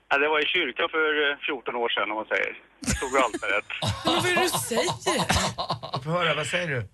Ja, 0.09 0.18
det 0.18 0.28
var 0.28 0.40
i 0.40 0.47
kyrkan 0.47 0.88
för 0.90 1.30
eh, 1.30 1.37
14 1.47 1.75
år 1.76 1.88
sedan 1.88 2.11
om 2.11 2.16
man 2.16 2.26
säger. 2.26 2.59
Jag 2.80 2.90
stod 2.97 3.16
altaret. 3.16 3.64
Vad 4.04 4.26
är 4.26 4.35
det 4.35 4.42
du 4.42 4.49
säger? 4.49 6.02
Få 6.04 6.11
höra, 6.11 6.35
vad 6.35 6.47
säger 6.47 6.68
du? 6.68 6.87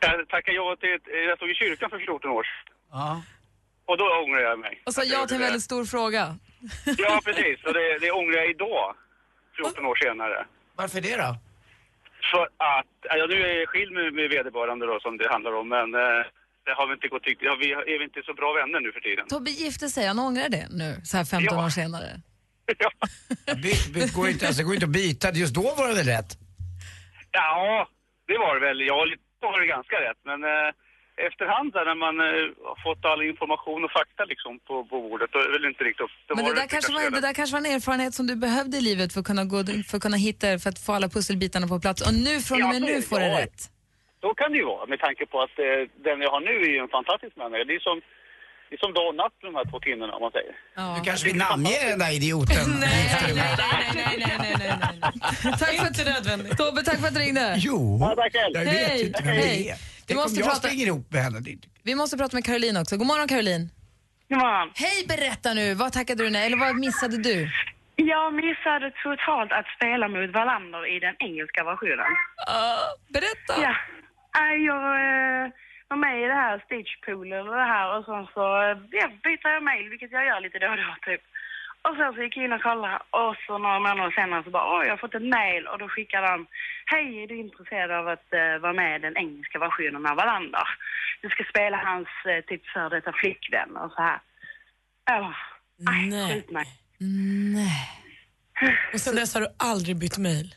Jag 0.00 0.28
tackade 0.28 0.56
ja 0.56 0.76
till 0.80 0.98
jag 1.28 1.36
stod 1.38 1.50
i 1.50 1.54
kyrkan 1.54 1.90
för 1.90 1.98
14 1.98 2.30
år 2.30 2.42
sedan. 2.42 2.74
Ja. 2.92 3.22
Och 3.86 3.98
då 3.98 4.04
ångrar 4.04 4.40
jag 4.40 4.58
mig. 4.58 4.82
Och 4.86 4.94
sa 4.94 5.02
ja 5.04 5.26
till 5.26 5.36
en 5.36 5.42
väldigt 5.42 5.62
stor 5.62 5.84
fråga. 5.84 6.36
Ja, 6.98 7.20
precis. 7.24 7.64
Och 7.66 7.74
det, 7.74 7.98
det 8.00 8.10
ångrar 8.10 8.36
jag 8.36 8.50
idag, 8.50 8.94
14 9.56 9.86
år 9.86 9.96
senare. 10.04 10.46
Varför 10.76 11.00
det 11.00 11.16
då? 11.16 11.36
För 12.30 12.42
att, 12.44 12.86
ja, 13.18 13.26
nu 13.28 13.36
är 13.42 13.58
jag 13.60 13.68
skild 13.68 13.92
med, 13.92 14.12
med 14.14 14.30
vederbörande 14.30 14.86
då 14.86 15.00
som 15.00 15.16
det 15.18 15.28
handlar 15.32 15.52
om, 15.60 15.68
men 15.68 15.94
eh, 15.94 16.22
det 16.64 16.72
har 16.78 16.86
vi 16.86 16.92
inte 16.92 17.08
gått 17.08 17.22
ja, 17.40 17.56
vi 17.60 17.72
är 17.72 17.98
vi 17.98 18.04
inte 18.04 18.22
så 18.22 18.34
bra 18.34 18.52
vänner 18.52 18.80
nu 18.80 18.92
för 18.92 19.00
tiden. 19.00 19.26
Tobbe 19.28 19.50
gifte 19.50 19.88
sig, 19.88 20.06
han 20.06 20.18
ångrar 20.18 20.48
det 20.48 20.66
nu, 20.70 21.00
så 21.04 21.16
här 21.16 21.24
15 21.24 21.58
Ja. 21.58 21.64
år 21.66 21.70
senare. 21.70 22.20
Byt, 23.62 23.86
byt, 23.94 24.12
går 24.14 24.28
inte, 24.28 24.46
alltså, 24.46 24.62
det 24.62 24.66
går 24.66 24.74
inte 24.74 24.86
att 24.86 24.92
byta, 24.92 25.30
just 25.32 25.54
då 25.54 25.62
var 25.78 25.88
det 25.88 25.94
väl 25.94 26.06
rätt? 26.16 26.30
Ja, 27.30 27.88
det 28.26 28.38
var 28.38 28.54
det 28.54 28.60
väl. 28.66 28.80
Ja, 28.80 29.04
lite 29.04 29.22
var 29.40 29.60
det 29.60 29.66
ganska 29.66 29.96
rätt, 29.96 30.18
men 30.24 30.44
eh, 30.44 30.68
efterhand 31.28 31.68
där 31.76 31.84
när 31.90 31.98
man 32.06 32.14
eh, 32.28 32.46
har 32.70 32.78
fått 32.86 33.02
all 33.10 33.22
information 33.32 33.80
och 33.86 33.92
fakta 34.00 34.22
liksom 34.32 34.52
på, 34.66 34.74
på 34.90 34.96
bordet, 35.08 35.28
då 35.32 35.38
är 35.38 35.46
det 35.48 35.54
väl 35.58 35.68
inte 35.72 35.84
riktigt 35.88 36.10
då 36.28 36.34
Men 36.36 36.44
det 36.44 36.54
där, 36.60 36.68
kanske 36.74 36.92
var, 36.96 37.02
det 37.18 37.20
där 37.28 37.34
kanske 37.38 37.52
var 37.56 37.62
en 37.66 37.72
erfarenhet 37.76 38.14
som 38.18 38.24
du 38.30 38.34
behövde 38.46 38.74
i 38.80 38.82
livet 38.90 39.08
för 39.12 39.20
att 39.20 39.26
kunna, 39.30 39.44
gå, 39.52 39.58
för 39.88 39.96
att 39.96 40.02
kunna 40.06 40.16
hitta, 40.28 40.46
för 40.62 40.68
att 40.72 40.78
få 40.86 40.90
alla 40.96 41.08
pusselbitarna 41.16 41.66
på 41.72 41.76
plats. 41.84 42.00
Och 42.08 42.14
nu 42.26 42.34
från 42.46 42.62
och 42.62 42.68
med 42.68 42.76
Ja, 42.82 42.86
nu 42.90 42.94
det- 42.96 43.02
får 43.10 43.18
det 43.20 43.26
ja. 43.36 43.40
rätt. 43.44 43.60
Då 44.26 44.34
kan 44.40 44.48
det 44.52 44.58
ju 44.62 44.64
vara, 44.74 44.86
med 44.92 44.98
tanke 45.06 45.22
på 45.32 45.36
att 45.46 45.54
eh, 45.58 45.64
den 46.06 46.16
jag 46.26 46.30
har 46.36 46.40
nu 46.48 46.54
är 46.66 46.70
ju 46.76 46.78
en 46.86 46.92
fantastisk 46.98 47.36
människa. 47.36 47.64
Det 47.70 47.74
är 47.80 47.84
som, 47.90 47.96
det 48.68 48.74
är 48.76 48.80
som 48.86 48.92
dag 48.98 49.06
och 49.10 49.14
natt 49.22 49.36
de 49.46 49.54
här 49.58 49.64
två 49.70 49.78
kvinnorna 49.86 50.12
om 50.16 50.22
man 50.26 50.32
säger. 50.38 50.52
Du 50.96 51.00
kanske 51.08 51.24
vill 51.28 51.36
namnge 51.46 51.76
den 51.92 51.98
där 52.04 52.12
idioten? 52.18 52.64
nej, 52.80 53.04
nej, 53.22 53.32
nej, 53.34 53.52
nej, 53.94 54.14
nej, 54.18 54.36
nej, 54.44 54.54
nej, 54.62 54.76
nej. 54.80 55.52
Tack 55.62 55.74
för 55.96 56.04
nödvändigt. 56.14 56.56
Tobbe, 56.62 56.78
tack 56.82 56.98
för 57.00 57.06
att 57.08 57.14
du 57.14 57.20
ringde. 57.20 57.54
Jo, 57.68 57.98
Ja, 58.00 58.08
tack 58.16 58.32
själv. 58.32 58.54
jag 58.54 58.64
Hej. 58.64 58.98
vet 58.98 59.06
inte 59.06 59.22
vem 59.24 59.36
Hej. 59.36 59.74
Vi 60.10 60.16
om 60.16 60.22
måste 60.22 60.40
jag 60.40 60.48
prata- 60.48 60.68
springer 60.68 60.86
ihop 60.86 61.06
med 61.12 61.22
henne. 61.22 61.38
Vi 61.82 61.94
måste 61.94 62.16
prata 62.16 62.36
med 62.36 62.44
Caroline 62.44 62.76
också. 62.82 62.96
God 62.96 63.06
morgon 63.06 63.28
Caroline. 63.28 63.64
God 64.28 64.38
morgon. 64.38 64.68
Hej, 64.84 64.98
berätta 65.14 65.48
nu. 65.60 65.74
Vad 65.74 65.92
tackade 65.98 66.24
du 66.24 66.30
nej, 66.30 66.46
eller 66.46 66.56
vad 66.66 66.76
missade 66.86 67.16
du? 67.28 67.36
Jag 67.96 68.34
missade 68.34 68.86
totalt 69.04 69.52
att 69.58 69.66
spela 69.76 70.08
mot 70.08 70.30
Wallander 70.38 70.82
i 70.94 71.00
den 71.06 71.14
engelska 71.18 71.60
versionen. 71.70 72.10
berätta. 73.16 73.52
Ja. 73.66 73.72
Jag 74.70 74.84
eh, 75.06 75.44
var 75.88 75.96
med 76.06 76.14
i 76.24 76.26
det 76.32 76.38
här 76.44 76.54
Stagepool 76.66 77.28
eller 77.38 77.54
det 77.64 77.70
här 77.76 77.86
och 77.98 78.04
sen 78.08 78.24
så 78.34 78.44
ja, 79.00 79.06
byter 79.24 79.48
jag 79.56 79.62
mail, 79.70 79.86
vilket 79.92 80.12
jag 80.16 80.24
gör 80.26 80.40
lite 80.40 80.58
då 80.58 80.68
och 80.74 80.76
då 80.76 80.94
typ. 81.08 81.22
Och 81.88 81.96
sen 81.96 82.12
så 82.14 82.22
gick 82.22 82.36
jag 82.36 82.44
in 82.44 82.52
och 82.52 82.62
kollade 82.62 82.98
och 83.10 83.34
så 83.46 83.58
några 83.58 83.78
månader 83.80 84.10
senare 84.10 84.44
så 84.44 84.50
bara 84.50 84.78
oj, 84.78 84.84
jag 84.86 84.92
har 84.92 84.98
fått 85.04 85.14
ett 85.14 85.32
mail 85.38 85.66
och 85.66 85.78
då 85.78 85.88
skickade 85.88 86.26
de 86.26 86.46
Hej, 86.92 87.22
är 87.22 87.26
du 87.26 87.36
intresserad 87.40 87.90
av 87.90 88.08
att 88.08 88.28
eh, 88.40 88.58
vara 88.64 88.72
med 88.72 88.96
i 88.96 89.02
den 89.02 89.16
engelska 89.16 89.58
versionen 89.58 90.06
av 90.06 90.16
Wallander? 90.16 90.66
Du 91.22 91.28
ska 91.28 91.44
spela 91.44 91.76
hans 91.76 92.08
eh, 92.30 92.40
typ 92.48 92.66
före 92.66 92.88
detta 92.88 93.12
flickvän 93.12 93.76
och 93.76 93.92
så 93.92 94.02
här. 94.02 94.18
Oh, 95.20 95.32
Nej. 95.78 96.32
skjut 96.34 96.50
mig. 96.50 96.66
Nej. 97.54 97.88
Och 98.94 99.00
sen 99.00 99.14
dess 99.16 99.34
har 99.34 99.40
du 99.40 99.48
aldrig 99.58 99.96
bytt 99.98 100.18
mail. 100.18 100.54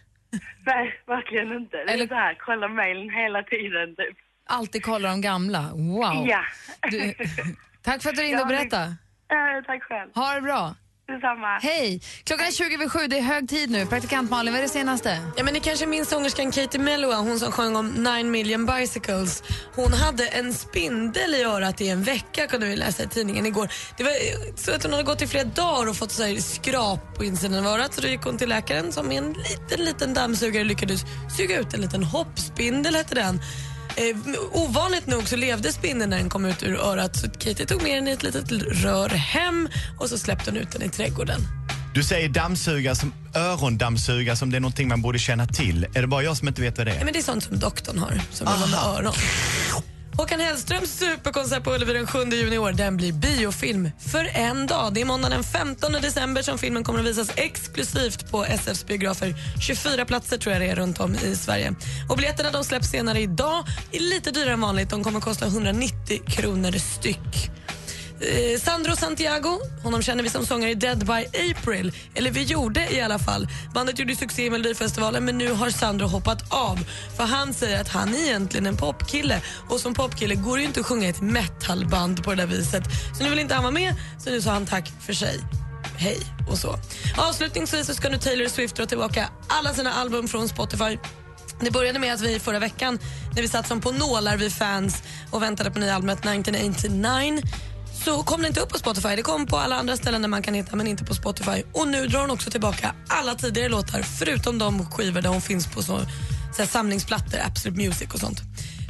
Nej, 0.66 1.00
verkligen 1.08 1.54
inte. 1.54 1.78
Det 1.78 1.84
är 1.84 1.94
Eller- 1.94 2.08
så 2.08 2.14
här, 2.16 2.38
kolla 2.40 2.68
mailen 2.68 3.10
hela 3.10 3.44
tiden 3.44 3.96
typ. 3.96 4.18
Alltid 4.50 4.84
kollar 4.86 5.10
de 5.10 5.22
gamla. 5.22 5.62
Wow. 5.74 6.28
Ja. 6.28 6.44
Du, 6.92 7.14
tack 7.84 8.02
för 8.02 8.10
att 8.10 8.16
du 8.16 8.22
ringde 8.22 8.38
och 8.44 8.52
Ja, 8.52 8.58
berättade. 8.58 8.86
Eh, 9.32 9.64
tack 9.66 9.84
själv. 9.84 10.10
Ha 10.16 10.34
det 10.36 10.42
bra. 10.42 10.76
Detsamma. 11.08 11.60
Hej! 11.62 12.02
Klockan 12.24 12.48
är 12.48 12.52
20 12.52 12.76
över 12.76 12.90
7, 12.90 13.08
det 13.08 13.18
är 13.18 13.22
hög 13.22 13.50
tid 13.50 13.70
nu. 13.70 13.86
Praktikant 13.86 14.30
Malin, 14.32 14.54
vad 14.54 14.60
är 14.60 14.64
det 14.64 14.70
senaste? 14.70 15.18
Ja, 15.38 15.44
men 15.44 15.54
ni 15.54 15.60
kanske 15.60 15.86
minns 15.86 16.10
sångerskan 16.10 16.52
Katie 16.52 16.82
Melua, 16.82 17.16
hon 17.16 17.40
som 17.40 17.52
sjöng 17.52 17.76
om 17.76 17.88
9 17.88 18.24
million 18.24 18.66
bicycles. 18.66 19.44
Hon 19.76 19.94
hade 19.94 20.28
en 20.28 20.54
spindel 20.54 21.36
i 21.36 21.44
örat 21.44 21.82
i 21.82 21.90
en 21.90 22.04
vecka 22.04 22.48
kunde 22.48 22.68
vi 22.68 22.76
läsa 22.76 23.04
i 23.04 23.08
tidningen 23.08 23.46
igår. 23.46 23.72
Det 23.98 24.04
var 24.04 24.12
så 24.58 24.72
att 24.72 24.84
hon 24.84 24.92
hade 24.92 25.04
gått 25.04 25.22
i 25.22 25.28
flera 25.28 25.44
dagar 25.44 25.90
och 25.90 25.96
fått 25.96 26.12
så 26.12 26.24
här 26.24 26.36
skrap 26.36 27.18
på 27.18 27.24
insidan 27.24 27.66
av 27.66 27.74
örat. 27.74 27.94
Så 27.94 28.02
då 28.02 28.08
gick 28.08 28.22
hon 28.24 28.38
till 28.38 28.50
läkaren 28.50 28.92
som 28.92 29.08
med 29.08 29.18
en 29.18 29.34
liten, 29.34 29.86
liten 29.86 30.14
dammsugare 30.14 30.64
lyckades 30.64 31.02
suga 31.38 31.60
ut 31.60 31.74
en 31.74 31.82
liten 31.82 32.04
hoppspindel 32.04 32.96
hette 32.96 33.16
den. 33.16 33.40
Eh, 33.96 34.16
ovanligt 34.52 35.08
nog 35.08 35.28
så 35.28 35.36
levde 35.36 35.74
spindeln 35.74 36.10
när 36.10 36.18
den 36.18 36.30
kom 36.30 36.46
ut 36.46 36.64
ur 36.64 36.76
örat 36.80 37.16
så 37.16 37.30
Katie 37.30 37.66
tog 37.66 37.84
med 37.84 37.98
den 37.98 38.08
i 38.08 38.12
ett 38.12 38.24
litet 38.24 38.52
rör 38.52 39.10
hem 39.10 39.70
och 40.00 40.10
så 40.10 40.18
släppte 40.18 40.52
hon 40.52 40.60
ut 40.60 40.72
den 40.72 40.84
i 40.84 40.90
trädgården. 40.90 41.42
Du 41.94 42.04
säger 42.04 42.30
dammsuga 42.30 42.96
som 42.96 43.14
örondammsuga 43.36 44.36
som 44.36 44.52
det 44.52 44.58
är 44.58 44.62
någonting 44.62 44.88
man 44.88 45.02
borde 45.02 45.20
känna 45.20 45.48
till. 45.48 45.88
Är 45.94 46.02
det 46.02 46.08
bara 46.08 46.24
jag 46.24 46.38
som 46.38 46.48
inte 46.48 46.62
vet 46.62 46.78
vad 46.78 46.88
det 46.88 46.92
är? 46.92 47.04
men 47.04 47.14
det 47.14 47.20
är 47.20 47.24
sånt 47.24 47.44
som 47.44 47.60
doktorn 47.60 47.98
har, 47.98 48.22
som 48.32 48.48
jobbar 48.48 48.68
med 48.68 48.80
öron. 48.80 49.14
Håkan 50.18 50.40
Hellströms 50.40 51.00
superkonsert 51.00 51.64
på 51.64 51.74
Ullevi 51.76 51.94
den 51.94 52.08
7 52.08 52.20
juni 52.32 52.56
i 52.56 52.58
år, 52.58 52.72
den 52.72 52.98
blir 52.98 53.14
biofilm 53.14 53.90
för 54.00 54.30
en 54.34 54.68
dag. 54.68 54.94
Det 54.94 55.02
är 55.02 55.06
måndag 55.06 55.30
den 55.30 55.44
15 55.44 55.92
december 55.92 56.42
som 56.42 56.58
filmen 56.58 56.84
kommer 56.84 57.00
att 57.00 57.06
visas 57.06 57.32
exklusivt 57.36 58.32
på 58.32 58.46
SFs 58.46 58.86
biografer. 58.86 59.36
24 59.68 60.06
platser 60.06 60.38
tror 60.38 60.54
jag 60.54 60.62
det 60.62 60.68
är 60.68 60.76
runt 60.76 61.00
om 61.00 61.16
i 61.16 61.36
Sverige. 61.36 61.74
Och 62.10 62.16
biljetterna 62.16 62.52
de 62.52 62.64
släpps 62.64 62.90
senare 62.90 63.20
idag, 63.22 63.66
är 63.92 64.00
lite 64.00 64.32
dyrare 64.32 64.54
än 64.54 64.62
vanligt. 64.62 64.90
De 64.90 65.04
kommer 65.04 65.18
att 65.18 65.26
kosta 65.26 65.46
190 65.46 66.22
kronor 66.28 66.72
styck. 66.72 67.52
Eh, 68.24 68.60
Sandro 68.60 68.96
Santiago, 68.96 69.60
honom 69.84 70.02
känner 70.02 70.24
vi 70.24 70.30
som 70.30 70.46
sångare 70.46 70.72
i 70.72 70.76
Dead 70.76 71.06
by 71.06 71.52
April. 71.52 71.92
Eller 72.16 72.32
vi 72.32 72.44
gjorde 72.44 72.94
i 72.94 73.02
alla 73.02 73.20
fall. 73.20 73.48
Bandet 73.74 74.00
gjorde 74.00 74.16
succé 74.16 74.46
i 74.46 74.50
Melodifestivalen 74.50 75.26
men 75.26 75.38
nu 75.38 75.52
har 75.52 75.70
Sandro 75.70 76.08
hoppat 76.08 76.54
av. 76.54 76.80
För 77.18 77.24
han 77.24 77.54
säger 77.54 77.82
att 77.82 77.88
han 77.88 78.16
är 78.16 78.20
egentligen 78.20 78.66
en 78.66 78.78
popkille 78.78 79.42
och 79.70 79.80
som 79.80 79.94
popkille 79.94 80.36
går 80.36 80.58
det 80.58 80.62
ju 80.62 80.68
inte 80.68 80.80
att 80.80 80.86
sjunga 80.86 81.08
i 81.08 81.10
ett 81.10 81.22
metalband 81.22 82.24
på 82.24 82.30
det 82.30 82.36
där 82.36 82.48
viset. 82.48 82.84
Så 83.18 83.24
nu 83.24 83.30
vill 83.30 83.40
inte 83.40 83.54
han 83.54 83.64
vara 83.64 83.74
med, 83.74 83.96
så 84.20 84.30
nu 84.30 84.42
sa 84.42 84.52
han 84.52 84.66
tack 84.66 84.92
för 85.00 85.14
sig. 85.14 85.40
Hej 85.98 86.18
och 86.50 86.58
så. 86.58 86.76
Avslutningsvis 87.18 87.88
så 87.88 87.94
ska 87.94 88.10
nu 88.10 88.18
Taylor 88.18 88.48
Swift 88.48 88.76
dra 88.76 88.86
tillbaka 88.86 89.30
alla 89.48 89.74
sina 89.74 89.94
album 89.94 90.28
från 90.28 90.50
Spotify. 90.50 90.98
Det 91.60 91.72
började 91.72 92.00
med 92.00 92.14
att 92.14 92.22
vi 92.22 92.40
förra 92.40 92.60
veckan 92.60 93.00
när 93.36 93.42
vi 93.42 93.48
satt 93.48 93.68
som 93.68 93.82
på 93.82 93.92
nålar 93.92 94.38
vi 94.38 94.50
fans 94.50 95.04
och 95.32 95.44
väntade 95.44 95.72
på 95.72 95.80
nya 95.80 95.96
albumet 95.96 96.20
1989 96.20 97.42
så 98.04 98.24
kom 98.24 98.42
det 98.42 98.48
inte 98.48 98.60
upp 98.60 98.70
på 98.70 98.78
Spotify. 98.78 99.16
Det 99.16 99.22
kom 99.22 99.46
på 99.46 99.58
alla 99.58 99.76
andra 99.76 99.98
ställen 99.98 100.22
där 100.22 100.30
man 100.30 100.42
kan 100.42 100.54
hitta 100.54 100.76
men 100.76 100.88
inte 100.88 101.06
på 101.06 101.16
Spotify. 101.16 101.64
Och 101.72 101.88
nu 101.88 102.08
drar 102.08 102.22
hon 102.22 102.32
också 102.32 102.52
tillbaka 102.52 102.96
alla 103.08 103.36
tidigare 103.36 103.70
låtar 103.70 104.02
förutom 104.02 104.58
de 104.58 104.86
skivor 104.86 105.22
där 105.22 105.30
hon 105.30 105.42
finns 105.42 105.68
på 105.68 105.84
så, 105.84 106.00
så 106.58 106.66
samlingsplattor, 106.66 107.40
Absolute 107.46 107.78
Music 107.78 108.14
och 108.14 108.20
sånt. 108.20 108.42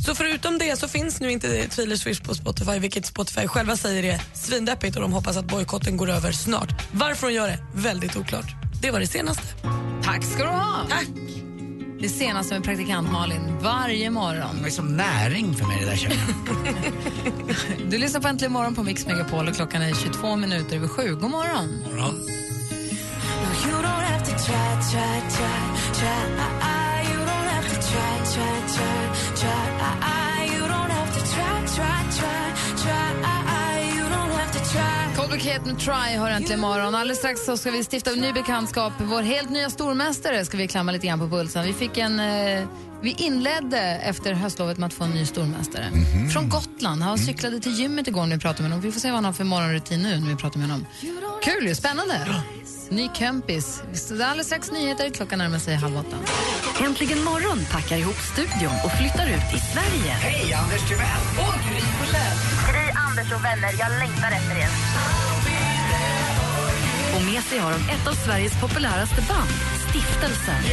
Så 0.06 0.16
förutom 0.16 0.58
det 0.58 0.80
så 0.80 0.88
finns 0.88 1.20
nu 1.20 1.32
inte 1.32 1.68
Taylor 1.68 1.96
Swift 1.96 2.24
på 2.24 2.36
Spotify 2.36 2.80
vilket 2.80 3.06
Spotify 3.06 3.48
själva 3.48 3.78
säger 3.78 4.04
är 4.14 4.22
svindeppigt 4.34 4.96
och 4.96 5.02
de 5.02 5.14
hoppas 5.14 5.38
att 5.38 5.46
bojkotten 5.46 5.98
går 5.98 6.10
över 6.10 6.32
snart. 6.32 6.70
Varför 6.92 7.28
de 7.28 7.34
gör 7.34 7.48
det? 7.48 7.60
Väldigt 7.74 8.16
oklart. 8.18 8.56
Det 8.82 8.92
var 8.92 9.00
det 9.00 9.08
senaste. 9.08 9.44
Tack 10.04 10.24
ska 10.24 10.44
du 10.44 10.50
ha. 10.50 10.86
Tack. 10.90 11.08
Det 12.04 12.10
senaste 12.10 12.54
med 12.54 12.64
praktikant 12.64 13.12
Malin 13.12 13.58
varje 13.62 14.10
morgon. 14.10 14.62
Det 14.62 14.68
är 14.68 14.72
som 14.72 14.98
näring 14.98 15.54
för 15.54 15.66
mig 15.66 15.80
det 15.80 15.86
där 15.86 15.96
känner 15.96 16.16
jag. 16.16 17.34
Du 17.92 17.98
lyssnar 17.98 18.22
på 18.22 18.28
Äntligen 18.28 18.52
morgon 18.52 18.76
på 18.76 18.84
Mix 18.84 19.08
Megapol 19.08 19.48
och 19.48 19.56
klockan 19.56 19.82
är 19.82 19.94
22 19.94 20.36
minuter 20.36 20.76
över 20.76 20.88
sju. 20.88 21.16
God 21.16 21.30
morgon. 21.32 21.84
Cold 21.94 22.24
Kate 35.38 35.66
med 35.66 35.80
Try 35.80 36.18
har 36.18 36.30
äntligen 36.30 36.60
morgon. 36.60 36.96
Alldeles 36.96 37.18
strax 37.18 37.46
så 37.46 37.58
ska 37.58 37.72
vi 37.72 37.84
stifta 37.84 38.12
ny 38.12 38.34
bekantskap. 38.34 38.94
Vår 38.98 39.22
helt 39.22 39.50
nya 39.50 39.70
stormästare 39.70 40.46
ska 40.46 40.58
vi 40.58 40.68
klamma 40.68 40.92
lite 40.92 41.08
grann 41.08 41.20
på 41.20 41.28
pulsen. 41.30 41.66
Vi 41.66 41.74
fick 41.74 41.98
en... 41.98 42.20
Eh, 42.20 42.68
vi 43.02 43.12
inledde 43.12 43.80
efter 43.80 44.34
höstlovet 44.34 44.78
med 44.78 44.88
att 44.88 44.94
få 44.94 45.04
en 45.04 45.12
ny 45.12 45.26
stormästare. 45.26 45.86
Från 46.34 46.50
Gotland. 46.50 47.04
Han 47.04 47.18
cyklade 47.18 47.60
till 47.60 47.72
gymmet 47.72 48.08
igår 48.08 48.26
när 48.26 48.36
vi 48.36 48.42
pratade 48.42 48.64
med 48.64 48.72
honom. 48.72 48.82
Vi 48.86 48.92
får 48.92 49.00
se 49.00 49.08
vad 49.08 49.16
han 49.16 49.26
har 49.26 49.34
för 49.34 49.44
morgonrutin 49.44 50.02
nu 50.02 50.20
när 50.20 50.30
vi 50.30 50.36
pratar 50.36 50.60
med 50.60 50.70
honom. 50.70 50.86
Kul 51.44 51.68
ju, 51.68 51.76
spännande. 51.76 52.28
Ny 52.90 53.10
kompis. 53.18 53.84
Alldeles 54.12 54.48
strax 54.48 54.72
nyheter. 54.72 55.10
Klockan 55.10 55.40
närmar 55.40 55.60
sig 55.60 55.76
halv 55.76 55.98
åtta. 55.98 56.18
Äntligen 56.86 57.24
morgon 57.24 57.66
packar 57.72 57.98
ihop 57.98 58.16
studion 58.34 58.76
och 58.86 58.92
flyttar 58.92 59.28
ut 59.28 59.56
i 59.56 59.60
Sverige. 59.60 60.12
Hej, 60.12 60.54
Anders 60.54 60.90
Timell! 60.90 61.24
Gry, 62.68 62.83
Anders 63.24 63.38
och 63.38 63.46
vänner, 63.46 63.76
jag 63.80 63.90
längtar 64.00 64.32
efter 64.32 64.56
er. 64.56 64.70
Och 67.16 67.22
med 67.26 67.44
sig 67.44 67.60
har 67.60 67.72
de 67.72 67.90
ett 67.90 68.08
av 68.08 68.14
Sveriges 68.14 68.62
populäraste 68.62 69.22
band, 69.30 69.50
Stiftelsen. 69.90 70.64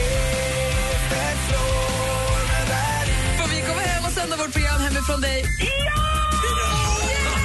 Får 3.38 3.48
vi 3.48 3.60
komma 3.60 3.80
hem 3.80 4.04
och 4.04 4.10
sända 4.10 4.36
vårt 4.36 4.52
program 4.52 4.80
hemifrån 4.80 5.20
dig? 5.20 5.44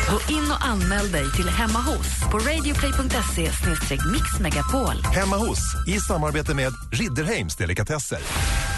Gå 0.09 0.33
in 0.33 0.51
och 0.51 0.65
anmäl 0.65 1.11
dig 1.11 1.31
till 1.31 1.49
Hemma 1.49 1.79
hos 1.79 2.31
på 2.31 2.37
radioplay.se 2.37 3.51
mixmegapol. 4.11 5.03
Hemma 5.13 5.37
hos, 5.37 5.59
i 5.87 5.99
samarbete 5.99 6.53
med 6.53 6.73
Ridderheims 6.91 7.55
Delikatesser. 7.55 8.19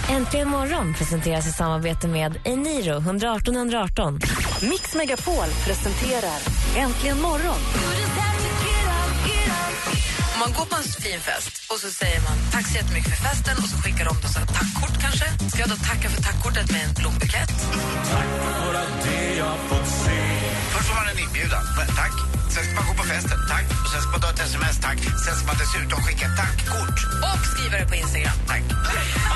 Äntligen 0.10 0.50
morgon 0.50 0.94
presenteras 0.94 1.48
i 1.48 1.52
samarbete 1.52 2.08
med 2.08 2.40
Eniro 2.44 2.98
118 2.98 3.56
118. 3.56 4.20
Mix 4.62 4.96
Megapol 4.96 5.50
presenterar 5.66 6.40
Äntligen 6.78 7.22
morgon. 7.22 7.62
Om 10.34 10.40
man 10.40 10.52
går 10.58 10.66
på 10.66 10.76
en 10.76 10.84
fin 10.84 11.20
fest 11.20 11.72
och 11.72 11.80
så 11.80 11.90
säger 11.90 12.22
man 12.22 12.38
tack 12.52 12.68
så 12.68 12.76
jättemycket 12.76 13.10
för 13.10 13.24
festen 13.24 13.56
och 13.58 13.70
så 13.70 13.78
skickar 13.78 14.06
de 14.06 14.16
då 14.22 14.28
så 14.28 14.40
tackkort 14.40 15.02
kanske. 15.02 15.26
Ska 15.52 15.60
jag 15.60 15.70
då 15.70 15.76
tacka 15.76 16.10
för 16.10 16.22
tackkortet 16.24 16.72
med 16.72 16.82
en 16.88 16.94
blombukett? 17.00 17.52
Först 20.72 20.88
får 20.88 20.96
man 20.96 21.08
en 21.14 21.20
inbjudan. 21.20 21.64
Tack. 21.96 22.37
Sen 22.58 22.66
ska 22.66 22.76
man 22.76 22.88
gå 22.88 22.94
på 23.02 23.04
festen. 23.04 23.38
Tack. 23.50 23.66
Och 23.84 23.90
sen 23.92 24.02
ska 24.02 24.12
man 24.12 24.22
ta 24.22 24.30
ett 24.30 24.40
sms. 24.40 24.80
Tack. 24.82 25.00
Sen 25.26 25.36
ska 25.38 25.46
man 25.52 25.58
dessutom 25.64 26.00
skicka 26.06 26.26
ett 26.30 26.38
tackkort. 26.44 26.98
Och 27.28 27.42
skriva 27.52 27.76
det 27.82 27.88
på 27.92 27.96
Instagram. 27.96 28.38
Tack. 28.48 28.64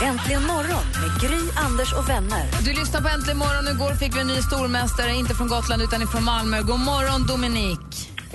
Äntligen 0.09 0.43
morgon 0.53 0.85
med 1.01 1.11
Gry, 1.21 1.41
Anders 1.65 1.93
och 1.93 2.09
vänner. 2.09 2.45
Du 2.65 2.73
lyssnar 2.73 3.01
på 3.01 3.07
Äntligen 3.07 3.37
morgon. 3.37 3.67
Igår 3.67 3.93
fick 4.01 4.15
vi 4.15 4.19
en 4.19 4.27
ny 4.27 4.41
stormästare, 4.41 5.11
inte 5.15 5.33
från 5.35 5.47
Gotland 5.47 5.81
utan 5.81 6.07
från 6.07 6.23
Malmö. 6.23 6.61
God 6.61 6.79
morgon, 6.79 7.27
Dominik. 7.27 7.87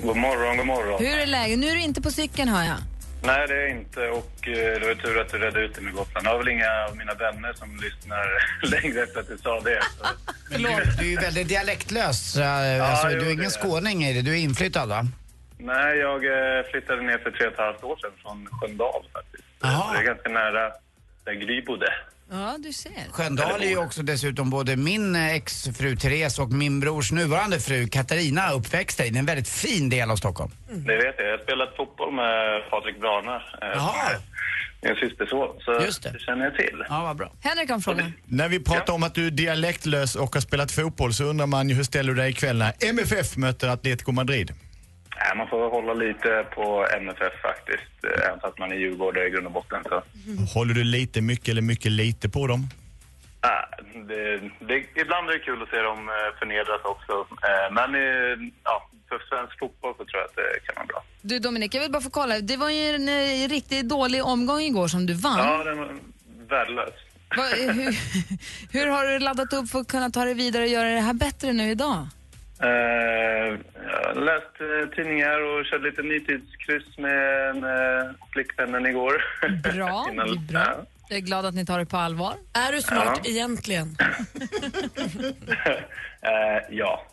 God 0.03 0.17
morgon, 0.17 0.57
god 0.57 0.67
morgon. 0.73 0.99
Hur 1.05 1.17
är 1.17 1.25
läget? 1.25 1.59
Nu 1.59 1.67
är 1.69 1.75
du 1.75 1.81
inte 1.81 2.01
på 2.01 2.11
cykeln, 2.11 2.49
hör 2.49 2.63
jag. 2.63 2.77
Nej, 3.23 3.47
det 3.47 3.53
är 3.55 3.59
jag 3.61 3.69
inte. 3.69 4.07
Och 4.09 4.47
eh, 4.47 4.79
det 4.79 4.87
var 4.87 4.95
tur 4.95 5.19
att 5.21 5.29
du 5.29 5.37
redde 5.37 5.59
ut 5.59 5.75
det 5.75 5.81
med 5.81 5.93
Gotland. 5.93 6.27
Jag 6.27 6.31
har 6.31 6.37
väl 6.37 6.47
inga 6.47 6.69
av 6.89 6.97
mina 6.97 7.13
vänner 7.13 7.53
som 7.53 7.75
lyssnar 7.81 8.25
längre 8.81 9.03
efter 9.03 9.19
att 9.19 9.27
du 9.27 9.37
sa 9.37 9.59
det. 9.59 9.81
Så. 9.97 10.05
Förlåt. 10.51 10.71
Du 10.99 11.05
är 11.05 11.09
ju 11.09 11.15
väldigt 11.15 11.47
dialektlös. 11.47 12.37
eh, 12.37 12.89
alltså, 12.91 13.09
jo, 13.11 13.19
du 13.19 13.25
är 13.27 13.31
ingen 13.31 13.43
det- 13.43 13.49
skåning 13.49 14.03
i 14.03 14.13
det. 14.13 14.21
Du 14.21 14.31
är 14.31 14.37
inflyttad, 14.39 14.89
va? 14.89 15.05
Nej, 15.59 15.97
jag 15.97 16.25
eh, 16.25 16.63
flyttade 16.71 17.01
ner 17.01 17.17
för 17.17 17.31
tre 17.31 17.47
och 17.47 17.53
ett 17.53 17.59
halvt 17.59 17.83
år 17.83 17.97
sedan 18.01 18.11
från 18.21 18.47
Sköndal 18.51 19.03
faktiskt. 19.13 19.43
Så 19.61 19.67
det 19.93 19.99
är 19.99 20.03
ganska 20.03 20.29
nära 20.29 20.71
där 21.25 21.33
Gry 21.33 21.61
bodde. 21.61 21.93
Ja, 22.31 22.55
du 22.59 22.73
ser. 22.73 23.11
Sköndal 23.11 23.61
är 23.61 23.69
ju 23.69 23.77
också 23.77 24.03
dessutom 24.03 24.49
både 24.49 24.75
min 24.75 25.15
eh, 25.15 25.35
exfru 25.35 25.95
Therese 25.95 26.39
och 26.39 26.51
min 26.51 26.79
brors 26.79 27.11
nuvarande 27.11 27.59
fru 27.59 27.87
Katarina 27.87 28.51
uppväxta 28.51 29.05
i. 29.05 29.09
Det 29.09 29.17
är 29.17 29.19
en 29.19 29.25
väldigt 29.25 29.49
fin 29.49 29.89
del 29.89 30.11
av 30.11 30.15
Stockholm. 30.15 30.51
Det 30.69 30.97
vet 30.97 31.15
jag. 31.17 31.27
Jag 31.27 31.37
har 31.37 31.43
spelat 31.43 31.75
fotboll 31.77 32.13
med 32.13 32.69
Patrik 32.69 32.99
Brana. 32.99 33.35
Eh, 33.35 33.71
som 33.73 33.95
är 33.95 34.19
min 34.81 35.09
systerson. 35.09 35.55
Så 35.59 35.71
Just 35.85 36.03
det. 36.03 36.11
det 36.11 36.19
känner 36.19 36.45
jag 36.45 36.55
till. 36.55 36.83
Ja, 36.89 37.03
vad 37.03 37.17
bra. 37.17 37.31
Henrik 37.41 37.69
har 37.69 37.75
en 37.75 37.81
fråga. 37.81 38.11
När 38.25 38.49
vi 38.49 38.59
pratar 38.59 38.93
om 38.93 39.03
att 39.03 39.15
du 39.15 39.27
är 39.27 39.31
dialektlös 39.31 40.15
och 40.15 40.33
har 40.33 40.41
spelat 40.41 40.71
fotboll 40.71 41.13
så 41.13 41.23
undrar 41.23 41.47
man 41.47 41.69
ju 41.69 41.75
hur 41.75 41.83
ställer 41.83 42.13
du 42.13 42.19
dig 42.21 42.29
ikväll 42.31 42.57
när 42.57 42.73
MFF 42.89 43.37
möter 43.37 43.67
Atletico 43.67 44.11
Madrid? 44.11 44.53
Nej, 45.19 45.37
man 45.37 45.47
får 45.47 45.69
hålla 45.69 45.93
lite 45.93 46.45
på 46.55 46.87
MFF 46.97 47.33
faktiskt. 47.41 48.03
eh, 48.03 48.27
Även 48.27 48.39
fast 48.39 48.57
man 48.59 48.71
är 48.71 48.75
djurgårdare 48.75 49.27
i 49.27 49.29
grund 49.29 49.45
och 49.45 49.51
botten. 49.51 49.83
Så. 49.89 50.03
Håller 50.53 50.73
du 50.73 50.83
lite 50.83 51.21
mycket 51.21 51.47
eller 51.49 51.61
mycket 51.61 51.91
lite 51.91 52.29
på 52.29 52.47
dem? 52.47 52.67
Ja, 53.41 53.69
det, 54.07 54.37
det, 54.67 55.01
ibland 55.01 55.29
är 55.29 55.33
det 55.33 55.39
kul 55.39 55.61
att 55.63 55.69
se 55.69 55.77
dem 55.81 55.99
eh, 56.09 56.39
förnedras 56.39 56.81
också. 56.83 57.13
Eh, 57.47 57.73
Men 57.73 57.89
ja, 58.63 58.89
för 59.09 59.19
svensk 59.29 59.59
fotboll 59.59 59.93
så 59.97 60.05
tror 60.05 60.17
jag 60.21 60.25
att 60.25 60.35
det 60.35 60.59
kan 60.65 60.75
vara 60.75 60.85
bra. 60.85 61.03
Du 61.21 61.39
Dominik, 61.39 61.75
jag 61.75 61.81
vill 61.81 61.91
bara 61.91 62.01
få 62.01 62.09
kolla. 62.09 62.39
Det 62.39 62.57
var 62.57 62.69
ju 62.69 62.89
en 62.95 63.49
riktigt 63.49 63.89
dålig 63.89 64.23
omgång 64.25 64.59
igår 64.61 64.87
som 64.87 65.05
du 65.05 65.13
vann. 65.13 65.39
Ja, 65.39 65.63
den 65.63 65.77
var 65.77 65.95
värdelös. 66.49 66.93
Va, 67.37 67.43
hur, 67.73 67.97
hur 68.79 68.87
har 68.87 69.05
du 69.05 69.19
laddat 69.19 69.53
upp 69.53 69.69
för 69.69 69.79
att 69.79 69.87
kunna 69.87 70.09
ta 70.09 70.25
dig 70.25 70.33
vidare 70.33 70.63
och 70.63 70.69
göra 70.69 70.89
det 70.89 70.99
här 71.01 71.13
bättre 71.13 71.53
nu 71.53 71.71
idag? 71.71 72.07
Eh, 72.63 72.69
jag 73.89 74.07
har 74.07 74.21
läst 74.25 74.55
eh, 74.61 74.95
tidningar 74.95 75.39
och 75.41 75.65
körde 75.65 75.89
lite 75.89 76.01
nitidskryss 76.01 76.97
med, 76.97 77.55
med 77.61 78.15
flickvännen 78.33 78.85
igår. 78.85 79.23
Bra, 79.73 80.07
Innan- 80.11 80.27
det 80.27 80.33
är 80.33 80.63
bra. 80.63 80.85
Jag 81.09 81.17
är 81.17 81.21
glad 81.21 81.45
att 81.45 81.53
ni 81.53 81.65
tar 81.65 81.79
det 81.79 81.85
på 81.85 81.97
allvar. 81.97 82.33
Är 82.53 82.71
du 82.71 82.81
smart 82.81 83.19
Ja. 83.23 83.29
egentligen? 83.31 83.97
Eh, 86.21 86.63
ja. 86.77 87.03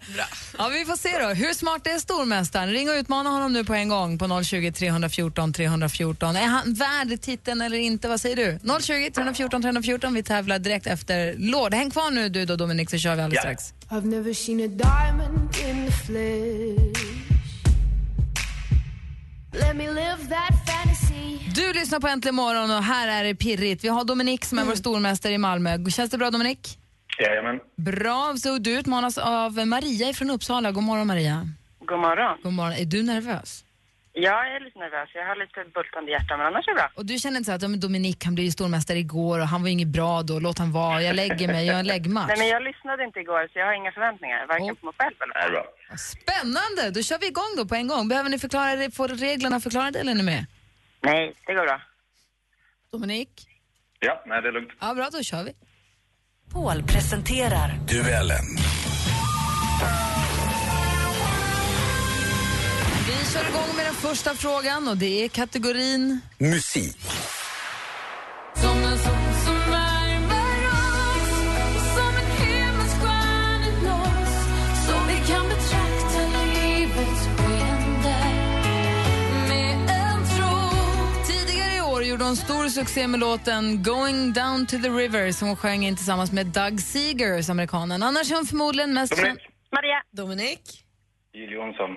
Ja, 0.59 0.69
vi 0.73 0.85
får 0.85 0.97
se 0.97 1.19
då. 1.19 1.29
Hur 1.29 1.53
smart 1.55 1.87
är 1.87 1.99
stormästaren? 1.99 2.71
Ring 2.71 2.89
och 2.89 2.95
utmana 2.95 3.31
honom 3.31 3.53
nu 3.53 3.65
på 3.65 3.75
en 3.75 3.89
gång 3.89 4.19
på 4.19 4.43
020 4.45 4.73
314 4.73 5.53
314. 5.53 6.37
Är 6.37 6.47
han 6.47 6.75
värd 6.75 7.21
titeln 7.21 7.61
eller 7.61 7.77
inte? 7.77 8.09
Vad 8.09 8.21
säger 8.21 8.37
du? 8.37 8.59
020 8.83 9.11
314 9.11 9.63
314. 9.63 10.15
Vi 10.15 10.23
tävlar 10.23 10.59
direkt 10.59 10.87
efter 10.87 11.35
Lord. 11.39 11.75
Häng 11.75 11.91
kvar 11.91 12.11
nu 12.11 12.29
du 12.29 12.45
då 12.45 12.57
Dominik 12.57 12.91
så 12.91 12.99
kör 12.99 13.17
vi 13.17 13.23
alldeles 13.23 13.45
Ja. 13.45 13.51
strax. 13.57 13.75
I've 13.95 14.07
never 14.07 14.35
seen 14.35 14.61
a 14.61 14.69
diamond 14.69 15.57
in 15.69 15.87
the 15.87 15.93
flesh. 15.93 17.05
Let 19.53 19.77
me 19.77 19.89
live 19.89 20.29
that 20.29 20.53
fantasy. 20.67 21.39
Du 21.55 21.73
lyssnar 21.73 22.01
på 22.01 22.09
Äntligen 22.09 22.35
morgon 22.35 22.71
och 22.71 22.83
här 22.83 23.09
är 23.09 23.25
det 23.25 23.35
pirrigt. 23.35 23.85
Vi 23.85 23.89
har 23.89 24.05
Dominik 24.05 24.45
som 24.45 24.59
är 24.59 24.65
vår 24.65 24.75
stormästare 24.75 25.33
i 25.33 25.39
Malmö. 25.39 25.91
Känns 25.91 26.11
det 26.11 26.19
bra 26.19 26.31
Dominik? 26.31 26.79
Jajamän. 27.19 27.61
Bra, 27.77 28.35
så 28.37 28.59
du 28.59 28.71
utmanas 28.79 29.19
av 29.19 29.67
Maria 29.67 30.13
från 30.13 30.31
Uppsala. 30.31 30.73
God 30.73 30.83
morgon 30.83 31.07
Maria. 31.07 31.49
God 31.87 31.99
morgon. 31.99 32.39
God 32.43 32.53
morgon. 32.53 32.73
Är 32.73 32.85
du 32.85 33.03
nervös? 33.03 33.65
Ja, 34.17 34.47
jag 34.47 34.57
är 34.57 34.61
lite 34.61 34.79
nervös. 34.79 35.09
Jag 35.15 35.27
har 35.27 35.37
lite 35.37 35.61
bultande 35.75 36.11
hjärta, 36.13 36.37
men 36.37 36.47
annars 36.47 36.69
är 36.69 36.73
det 36.73 36.81
bra. 36.81 36.91
Och 36.95 37.07
du 37.07 37.19
känner 37.19 37.37
inte 37.39 37.51
så 37.51 37.55
att 37.57 37.63
ja, 37.63 37.69
Dominik 37.69 38.25
han 38.25 38.35
blev 38.35 38.45
ju 38.45 38.51
stormästare 38.53 38.99
igår 38.99 39.41
och 39.41 39.49
han 39.49 39.63
var 39.63 39.69
ju 39.69 39.73
inget 39.73 39.89
bra 39.89 40.23
då, 40.23 40.39
låt 40.39 40.59
han 40.59 40.73
vara, 40.73 41.03
jag 41.03 41.17
lägger 41.17 41.47
mig, 41.49 41.67
jag 41.67 41.75
har 41.75 41.81
en 41.81 41.87
läggmatch. 41.87 42.29
Nej, 42.29 42.39
men 42.39 42.49
jag 42.49 42.63
lyssnade 42.63 43.05
inte 43.05 43.21
igår, 43.21 43.49
så 43.53 43.59
jag 43.59 43.67
har 43.67 43.73
inga 43.73 43.93
förväntningar. 43.93 44.47
Varken 44.47 44.77
på 44.77 44.87
mig 44.87 44.95
själv 44.99 45.15
eller 45.23 45.51
bra. 45.51 45.65
Spännande! 45.99 46.91
Då 46.95 47.03
kör 47.03 47.19
vi 47.19 47.27
igång 47.27 47.53
då 47.57 47.67
på 47.67 47.75
en 47.75 47.89
gång. 47.89 48.09
Behöver 48.09 48.31
ni 48.31 48.39
förklara, 48.39 48.91
få 48.91 49.07
reglerna 49.07 49.61
förklarade 49.61 49.99
eller 50.01 50.13
är 50.13 50.17
ni 50.17 50.23
med? 50.23 50.47
Nej, 51.01 51.35
det 51.47 51.55
går 51.55 51.67
bra. 51.67 51.81
Dominik? 52.93 53.31
Ja, 54.01 54.23
nej 54.27 54.43
det 54.43 54.49
är 54.49 54.53
lugnt. 54.53 54.71
Ja, 54.81 54.95
bra, 54.95 55.09
då 55.13 55.23
kör 55.23 55.45
vi. 55.45 55.53
Paul 56.53 56.83
presenterar 56.83 57.69
Duellen. 57.89 58.47
Vi 63.07 63.33
kör 63.33 63.49
igång 63.49 63.77
med 63.77 63.87
den 63.87 63.95
första 63.95 64.35
frågan 64.35 64.89
och 64.89 64.97
det 64.97 65.25
är 65.25 65.29
kategorin 65.29 66.21
Musik. 66.39 66.97
Gjorde 82.15 82.25
hon 82.25 82.37
stor 82.37 82.69
succé 82.69 83.07
med 83.07 83.21
låten 83.21 83.83
Going 83.83 84.33
down 84.33 84.67
to 84.67 84.77
the 84.79 84.89
river 84.89 85.33
som 85.33 85.49
hon 85.49 85.57
sjöng 85.57 85.85
in 85.85 85.97
tillsammans 85.97 86.33
med 86.33 86.47
Doug 86.47 86.81
Seegers, 86.81 87.49
amerikanen. 87.51 88.03
Annars 88.03 88.31
är 88.31 88.35
hon 88.35 88.47
förmodligen 88.47 88.95
mest 88.95 89.17
känd... 89.17 89.39
Maria. 89.73 90.03
Dominik? 90.13 90.61
Jill 91.33 91.53
Johnson. 91.53 91.91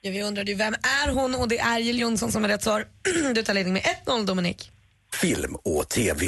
Ja, 0.00 0.10
vi 0.10 0.22
undrade 0.22 0.50
ju 0.50 0.56
vem 0.56 0.74
är 0.74 1.12
hon 1.12 1.34
och 1.34 1.48
det 1.48 1.58
är 1.58 1.78
Jill 1.78 1.98
Johnson 1.98 2.32
som 2.32 2.44
är 2.44 2.48
rätt 2.48 2.62
svar. 2.62 2.84
Du 3.34 3.42
tar 3.42 3.54
ledning 3.54 3.72
med 3.72 3.82
1-0 4.06 4.26
Dominik. 4.26 4.70
Film 5.20 5.56
och 5.64 5.88
TV. 5.88 6.26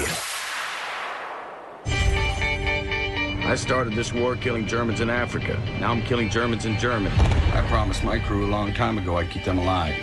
I 3.54 3.56
started 3.56 3.94
this 3.94 4.12
war 4.12 4.36
killing 4.36 4.66
Germans 4.66 5.00
in 5.00 5.10
Africa. 5.10 5.56
Now 5.80 5.94
I'm 5.94 6.06
killing 6.08 6.30
Germans 6.34 6.66
in 6.66 6.76
Germany. 6.82 7.14
I 7.54 7.68
promised 7.70 8.04
my 8.04 8.20
crew 8.20 8.44
a 8.44 8.50
long 8.50 8.74
time 8.74 8.98
ago 9.02 9.20
I'd 9.22 9.30
keep 9.32 9.44
them 9.44 9.58
alive. 9.58 9.96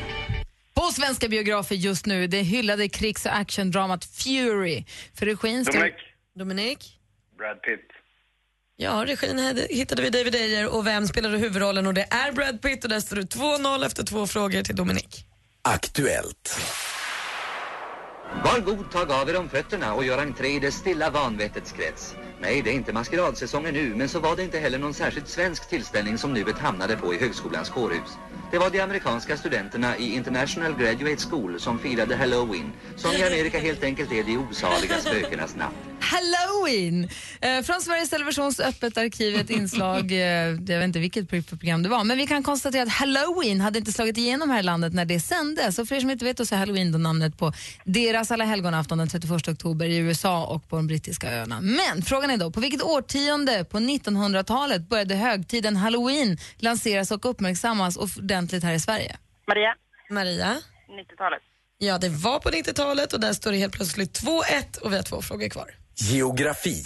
På 0.73 0.82
svenska 0.82 1.28
biografer 1.28 1.75
just 1.75 2.06
nu, 2.06 2.28
det 2.28 2.41
hyllade 2.41 2.89
krigs 2.89 3.25
och 3.25 3.36
actiondramat 3.38 4.06
Fury. 4.06 4.84
För 5.13 5.25
regin 5.25 5.65
står... 5.65 5.73
Dominik. 5.73 5.95
Dominik? 6.36 6.99
Brad 7.38 7.62
Pitt. 7.62 7.94
Ja, 8.77 9.03
regin 9.05 9.65
hittade 9.69 10.01
vi 10.01 10.09
David 10.09 10.35
Ayer 10.35 10.75
och 10.75 10.88
vem 10.88 11.07
spelade 11.07 11.38
huvudrollen 11.38 11.88
och 11.88 11.93
det 11.93 12.07
är 12.09 12.31
Brad 12.31 12.61
Pitt 12.61 12.83
och 12.83 12.89
där 12.89 12.99
står 12.99 13.15
det 13.15 13.21
2-0 13.21 13.85
efter 13.85 14.03
två 14.03 14.27
frågor 14.27 14.61
till 14.61 14.75
Dominik. 14.75 15.25
Aktuellt. 15.61 16.59
Var 18.43 18.59
god 18.59 18.91
tag 18.91 19.11
av 19.11 19.29
er 19.29 19.38
om 19.39 19.49
fötterna 19.49 19.93
och 19.93 20.05
gör 20.05 20.17
entré 20.17 20.47
i 20.47 20.59
det 20.59 20.71
stilla 20.71 21.09
vanvettets 21.09 21.71
krets. 21.71 22.15
Nej, 22.41 22.61
det 22.61 22.69
är 22.69 22.73
inte 22.73 22.93
maskeradsäsongen 22.93 23.73
nu, 23.73 23.95
men 23.95 24.09
så 24.09 24.19
var 24.19 24.35
det 24.35 24.43
inte 24.43 24.59
heller 24.59 24.79
någon 24.79 24.93
särskilt 24.93 25.27
svensk 25.27 25.69
tillställning 25.69 26.17
som 26.17 26.33
nuet 26.33 26.57
hamnade 26.57 26.97
på 26.97 27.13
i 27.13 27.19
högskolans 27.19 27.69
kårhus. 27.69 28.09
Det 28.51 28.57
var 28.57 28.69
de 28.69 28.79
amerikanska 28.81 29.38
studenterna 29.38 29.97
i 29.97 30.15
International 30.15 30.75
Graduate 30.79 31.23
School 31.29 31.59
som 31.59 31.79
firade 31.79 32.15
Halloween, 32.15 32.73
som 32.95 33.11
i 33.11 33.23
Amerika 33.23 33.59
helt 33.59 33.83
enkelt 33.83 34.11
är 34.11 34.23
de 34.23 34.38
osaliga 34.38 34.97
spökenas 34.97 35.55
natt. 35.55 35.94
Halloween. 36.06 37.10
Eh, 37.41 37.62
från 37.62 37.82
Sveriges 37.82 38.10
Televisions 38.10 38.60
Öppet 38.60 38.98
arkiv, 38.98 39.36
ett 39.36 39.50
inslag, 39.50 40.12
eh, 40.12 40.20
jag 40.20 40.80
vet 40.80 40.84
inte 40.84 41.00
vilket 41.00 41.30
program 41.30 41.84
det 41.84 41.89
var, 41.89 42.04
men 42.04 42.18
vi 42.18 42.28
kan 42.28 42.44
konstatera 42.44 42.84
att 42.84 42.89
Halloween 42.89 43.62
hade 43.62 43.80
inte 43.80 43.91
slagit 43.91 44.18
igenom 44.18 44.50
här 44.50 44.60
i 44.60 44.63
landet 44.63 44.94
när 44.94 45.06
det 45.06 45.20
sändes. 45.20 45.80
Och 45.80 45.88
för 45.88 45.96
er 45.96 46.00
som 46.00 46.10
inte 46.10 46.26
vet 46.26 46.48
så 46.48 46.56
är 46.56 46.60
Halloween 46.60 46.91
då 46.91 46.98
namnet 46.98 47.38
på 47.38 47.54
deras 47.84 48.32
alla 48.32 48.46
helgonafton 48.46 48.98
den 48.98 49.10
31 49.10 49.48
oktober 49.48 49.86
i 49.86 49.98
USA 49.98 50.46
och 50.46 50.70
på 50.70 50.76
de 50.76 50.88
brittiska 50.88 51.32
öarna. 51.32 51.62
Men 51.62 52.02
frågan 52.02 52.30
är 52.30 52.38
då, 52.38 52.52
på 52.52 52.60
vilket 52.60 52.84
årtionde 52.84 53.65
på 53.65 53.78
1900-talet 53.78 54.89
började 54.89 55.15
högtiden 55.15 55.76
Halloween 55.76 56.38
lanseras 56.58 57.12
och 57.12 57.26
uppmärksammas 57.26 57.98
ordentligt 57.98 58.63
här 58.63 58.74
i 58.74 58.80
Sverige? 58.80 59.15
Maria, 59.48 59.76
Maria? 60.10 60.62
90-talet. 60.89 61.41
Ja, 61.78 61.98
det 61.98 62.10
var 62.10 62.39
på 62.39 62.50
90-talet 62.50 63.13
och 63.13 63.20
där 63.20 63.34
står 63.34 63.52
det 63.52 63.58
helt 63.58 63.74
plötsligt 63.74 64.22
2-1 64.24 64.80
och 64.82 64.91
vi 64.91 64.96
har 64.96 65.04
två 65.04 65.22
frågor 65.22 65.50
kvar. 65.50 65.85
Geografi. 65.97 66.84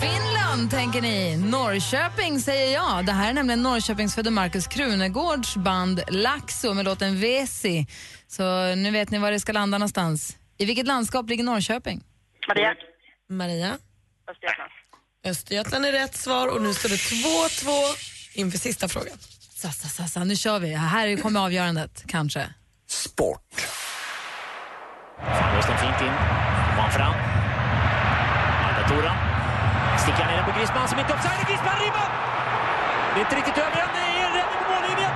Finland 0.00 0.70
tänker 0.70 1.02
ni. 1.02 1.36
Norrköping 1.36 2.40
säger 2.40 2.74
jag. 2.74 3.06
Det 3.06 3.12
här 3.12 3.30
är 3.30 3.34
nämligen 3.34 3.62
Norrköpingsfödde 3.62 4.30
Markus 4.30 4.66
Krunegårds 4.66 5.56
band 5.56 6.00
Laxo 6.08 6.74
med 6.74 6.84
låten 6.84 7.20
Vesi. 7.20 7.86
Så 8.26 8.74
nu 8.74 8.90
vet 8.90 9.10
ni 9.10 9.18
var 9.18 9.30
det 9.30 9.40
ska 9.40 9.52
landa 9.52 9.78
någonstans. 9.78 10.36
I 10.58 10.64
vilket 10.64 10.86
landskap 10.86 11.28
ligger 11.28 11.44
Norrköping? 11.44 12.00
Maria. 12.48 12.74
Maria? 13.28 13.78
Östergötland. 14.30 14.70
Östergötland 15.24 15.86
är 15.86 15.92
rätt 15.92 16.16
svar 16.16 16.48
och 16.48 16.62
nu 16.62 16.74
står 16.74 16.88
det 16.88 16.96
2-2 16.96 17.70
inför 18.32 18.58
sista 18.58 18.88
frågan. 18.88 19.18
Sassa, 19.56 19.88
sassa, 19.88 20.24
nu 20.24 20.36
kör 20.36 20.58
vi. 20.58 20.74
Här 20.74 21.16
kommer 21.16 21.40
avgörandet, 21.40 22.04
kanske. 22.06 22.54
Sport. 22.88 23.50
Rösten 25.56 25.78
fint 25.78 26.00
in. 26.00 26.14
Kommer 26.68 26.82
han 26.82 26.92
fram. 26.92 27.14
Arda 28.66 28.88
Tora. 28.88 29.12
Sticker 30.02 30.22
in 30.30 30.36
den 30.36 30.44
på 30.44 30.58
Griezmann 30.58 30.88
som 30.88 30.98
inte 30.98 31.12
offside. 31.12 31.46
Griezmann 31.48 31.78
ribban! 31.84 32.10
Det 33.14 33.20
är 33.20 33.24
inte 33.24 33.36
riktigt 33.36 33.58
över 33.58 33.78
än. 33.84 33.88
Det 33.94 34.00
är 34.00 34.26
en 34.28 34.32
räddning 34.38 34.58
på 34.62 34.72
mållinjen. 34.72 35.12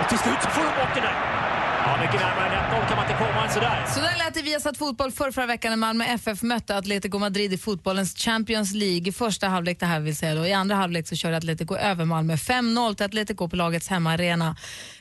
Och 0.00 0.08
till 0.08 0.18
slut 0.18 0.40
så 0.42 0.48
får 0.50 0.62
de 0.62 0.72
bort 0.80 0.94
den 0.94 1.04
där. 1.08 1.47
Ja, 1.88 1.96
mycket 1.96 2.20
närmare 2.20 2.56
än 2.56 2.82
1-0 2.82 2.88
kan 2.88 2.96
man 2.96 3.06
inte 3.06 3.18
komma 3.18 3.44
än 3.44 3.50
sådär. 3.50 3.84
Så 3.86 4.00
där 4.00 4.18
lät 4.18 4.34
det 4.34 4.42
via 4.42 4.60
satt 4.60 4.78
fotboll 4.78 5.12
för 5.12 5.30
förra 5.30 5.46
veckan 5.46 5.70
när 5.70 5.76
Malmö 5.76 6.04
FF 6.04 6.42
mötte 6.42 6.76
Atletico 6.76 7.18
Madrid 7.18 7.52
i 7.52 7.58
fotbollens 7.58 8.14
Champions 8.16 8.74
League. 8.74 9.08
I 9.08 9.12
första 9.12 9.48
halvlek 9.48 9.80
det 9.80 9.86
här 9.86 10.00
vill 10.00 10.16
säga 10.16 10.34
då. 10.34 10.46
I 10.46 10.52
andra 10.52 10.76
halvlek 10.76 11.08
så 11.08 11.16
körde 11.16 11.36
Atletico 11.36 11.76
över 11.76 12.04
Malmö. 12.04 12.34
5-0 12.34 12.94
till 12.94 13.06
Atletico 13.06 13.48
på 13.48 13.56
lagets 13.56 13.88
hemmaarena 13.88 14.56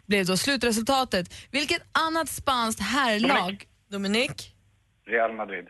blev 0.06 0.26
då 0.26 0.38
slutresultatet. 0.38 1.34
Vilket 1.52 1.82
annat 1.92 2.30
spanskt 2.30 2.82
herrlag... 2.82 3.64
Dominik? 3.92 4.56
Real 5.08 5.34
Madrid. 5.34 5.66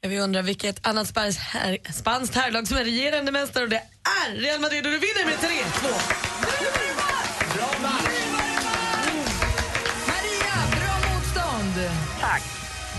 Jag 0.00 0.10
vill 0.10 0.20
undra 0.20 0.42
vilket 0.42 0.86
annat 0.86 1.08
spanskt, 1.08 1.40
här, 1.40 1.78
spanskt 1.92 2.34
herrlag 2.34 2.68
som 2.68 2.76
är 2.76 2.84
regerande 2.84 3.32
mästare 3.32 3.64
och 3.64 3.70
det 3.70 3.82
är 4.26 4.34
Real 4.34 4.60
Madrid 4.60 4.86
och 4.86 4.92
du 4.92 4.98
vinner 4.98 5.24
med 5.24 5.34
3-2. 5.34 6.89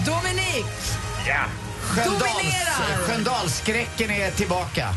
Dominik! 0.05 0.65
Ja. 1.27 1.43
Dominerar! 1.95 2.97
Sköndalsskräcken 3.07 4.11
är 4.11 4.31
tillbaka. 4.31 4.87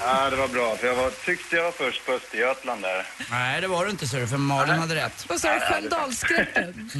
Ja, 0.00 0.30
det 0.30 0.36
var 0.36 0.48
bra. 0.48 0.76
För 0.76 0.86
jag 0.86 0.94
var, 0.94 1.10
tyckte 1.10 1.56
jag 1.56 1.64
var 1.64 1.70
först 1.72 2.06
på 2.06 2.12
Östergötland 2.12 2.82
där. 2.82 3.06
Nej, 3.30 3.60
det 3.60 3.66
var 3.68 3.84
du 3.84 3.90
inte, 3.90 4.06
ser 4.06 4.26
För 4.26 4.36
Malin 4.36 4.74
hade 4.74 4.94
rätt. 4.94 5.26
Vad 5.28 5.40
sa 5.40 5.54
du? 5.54 5.60
Sköndalsskräcken? 5.60 6.90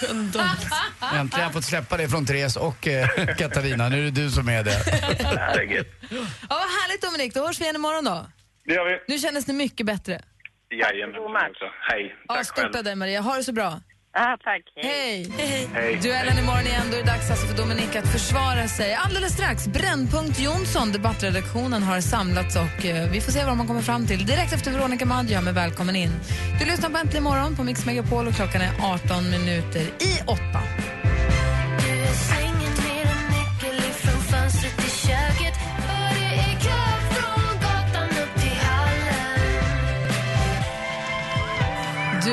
Sköndals. 0.00 0.58
Äntligen 1.14 1.30
har 1.32 1.40
jag 1.40 1.52
fått 1.52 1.64
släppa 1.64 1.96
det 1.96 2.08
från 2.08 2.26
Therese 2.26 2.56
och 2.56 2.88
eh, 2.88 3.08
Katarina. 3.38 3.88
Nu 3.88 3.98
är 4.00 4.02
det 4.04 4.10
du 4.10 4.30
som 4.30 4.48
är 4.48 4.64
det. 4.64 4.76
Herregud. 5.38 5.86
Ja, 6.10 6.16
vad 6.48 6.58
härligt 6.58 7.02
Dominik, 7.02 7.34
då 7.34 7.46
hörs 7.46 7.60
vi 7.60 7.64
igen 7.64 7.76
imorgon 7.76 8.04
då. 8.04 8.26
Det 8.64 8.74
gör 8.74 8.84
vi. 8.84 9.12
Nu 9.14 9.18
kändes 9.18 9.44
det 9.44 9.52
mycket 9.52 9.86
bättre. 9.86 10.22
Jajamän. 10.70 11.14
Hej. 11.90 12.16
Ja, 12.28 12.34
Tack 12.34 12.46
själv. 12.48 12.64
stort 12.66 12.76
av 12.76 12.84
dig 12.84 12.94
Maria, 12.96 13.20
ha 13.20 13.36
det 13.36 13.44
så 13.44 13.52
bra. 13.52 13.80
Ah, 14.16 14.36
tack. 14.44 14.62
Hej! 14.76 15.26
Hej. 15.72 15.98
Duellen 16.02 16.38
imorgon 16.38 16.66
igen, 16.66 16.86
då 16.90 16.96
är 16.96 17.00
det 17.00 17.06
dags 17.06 17.30
alltså 17.30 17.46
för 17.46 17.56
Dominik 17.56 17.96
att 17.96 18.08
försvara 18.12 18.68
sig. 18.68 18.94
Alldeles 18.94 19.32
strax, 19.32 19.66
Brännpunkt 19.68 20.40
Jonsson, 20.40 20.92
debattredaktionen 20.92 21.82
har 21.82 22.00
samlats 22.00 22.56
och 22.56 22.84
eh, 22.84 23.10
vi 23.10 23.20
får 23.20 23.32
se 23.32 23.44
vad 23.44 23.56
man 23.56 23.66
kommer 23.66 23.82
fram 23.82 24.06
till. 24.06 24.26
Direkt 24.26 24.52
efter 24.52 24.70
Veronica 24.72 25.06
Maggio 25.06 25.40
med 25.40 25.54
Välkommen 25.54 25.96
in. 25.96 26.10
Du 26.60 26.66
lyssnar 26.66 26.90
på 26.90 26.96
Äntligen 26.98 27.24
morgon 27.24 27.56
på 27.56 27.62
Mix 27.64 27.86
Megapol 27.86 28.26
och 28.26 28.34
klockan 28.34 28.60
är 28.60 28.72
18 28.82 29.30
minuter 29.30 29.80
i 29.80 30.20
8. 30.26 30.42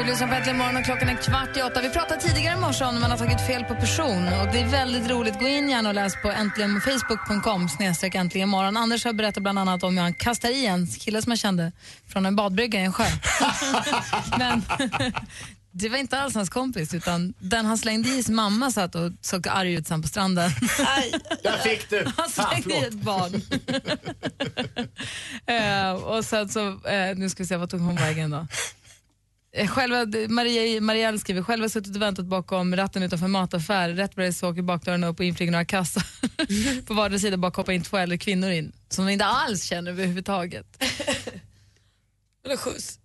Du 0.02 0.08
lyssnar 0.08 0.28
på 0.28 0.34
Äntligen 0.34 0.58
morgon 0.58 0.78
och 0.78 0.86
klockan 0.86 1.10
är 1.10 1.16
kvart 1.16 1.58
i 1.58 1.62
åtta. 1.62 1.82
Vi 1.82 1.90
pratade 1.90 2.22
tidigare 2.22 2.58
i 2.58 2.62
morse 2.62 2.86
om 2.86 2.94
när 2.94 3.02
man 3.02 3.12
har 3.12 3.18
tagit 3.18 3.48
fel 3.48 3.64
på 3.64 3.76
person. 3.76 4.28
Och 4.28 4.48
Det 4.54 4.60
är 4.60 4.68
väldigt 4.68 5.10
roligt. 5.10 5.40
Gå 5.40 5.48
in 5.48 5.70
gärna 5.70 5.90
och 5.90 5.96
läs 5.96 6.22
på 6.22 6.32
äntligen, 6.32 6.82
facebook.com 6.82 7.70
snedstreck 7.70 8.16
äntligen 8.16 8.50
morgon. 8.50 8.78
Anders 8.78 9.06
har 9.06 9.14
berättat 9.14 9.44
bland 9.44 9.60
annat 9.60 9.84
om 9.84 9.98
hur 9.98 10.04
han 10.04 10.14
kastade 10.14 10.54
i 10.54 10.66
en 10.66 10.88
kille 10.88 11.22
som 11.22 11.32
jag 11.32 11.40
kände 11.40 11.72
från 12.08 12.26
en 12.26 12.36
badbrygga 12.36 12.80
i 12.80 12.84
en 12.84 12.94
sjö. 12.94 13.04
Men 14.38 14.64
det 15.72 15.90
var 15.90 15.98
inte 15.98 16.20
alls 16.20 16.36
hans 16.36 16.50
kompis 16.50 16.94
utan 16.94 17.34
den 17.40 17.66
han 17.66 17.78
slängde 17.78 18.10
i 18.10 18.24
sin 18.24 18.36
mamma 18.36 18.72
satt 18.72 18.96
och 18.96 19.12
såg 19.22 19.48
arg 19.48 19.74
ut 19.74 19.88
sen 19.88 20.02
på 20.02 20.08
stranden. 20.08 20.52
Där 21.44 21.58
fick 21.58 21.90
du! 21.90 22.12
Han 22.18 22.30
slängde 22.30 22.74
i 22.74 22.86
ett 22.86 22.94
barn. 22.94 23.42
Eh, 25.46 25.92
och 25.92 26.26
sen 26.26 26.50
så, 26.50 26.68
eh, 26.88 27.16
nu 27.16 27.30
ska 27.30 27.44
vi 27.44 27.48
se, 27.48 27.58
vad 27.58 27.70
tog 27.70 27.82
hon 27.82 27.96
vägen 27.96 28.30
då? 28.30 28.48
Eh, 29.54 29.68
Själva, 29.68 30.06
Maria, 30.30 30.82
Marielle 30.82 31.20
skriver, 31.20 31.42
själva 31.44 31.70
suttit 31.70 31.96
och 31.96 32.02
väntat 32.02 32.26
bakom 32.26 32.76
ratten 32.76 33.04
utanför 33.04 33.28
mataffär. 33.28 33.90
Rätt 33.90 34.18
vad 34.18 34.26
det 34.26 34.34
så 34.34 34.50
åker 34.50 34.62
bakdörren 34.62 35.04
upp 35.04 35.20
och 35.20 35.26
inflyger 35.26 35.52
några 35.52 35.66
kassar. 35.66 36.04
På 36.86 36.94
vardera 36.94 37.20
sida 37.20 37.38
bara 37.38 37.52
hoppa 37.56 37.74
in 37.74 37.84
två 37.84 37.98
äldre 37.98 38.18
kvinnor 38.18 38.50
in 38.50 38.72
som 38.90 39.06
de 39.06 39.12
inte 39.12 39.26
alls 39.26 39.64
känner 39.64 39.92
överhuvudtaget. 39.92 40.66
Eller 42.46 42.58
skjuts. 42.58 42.98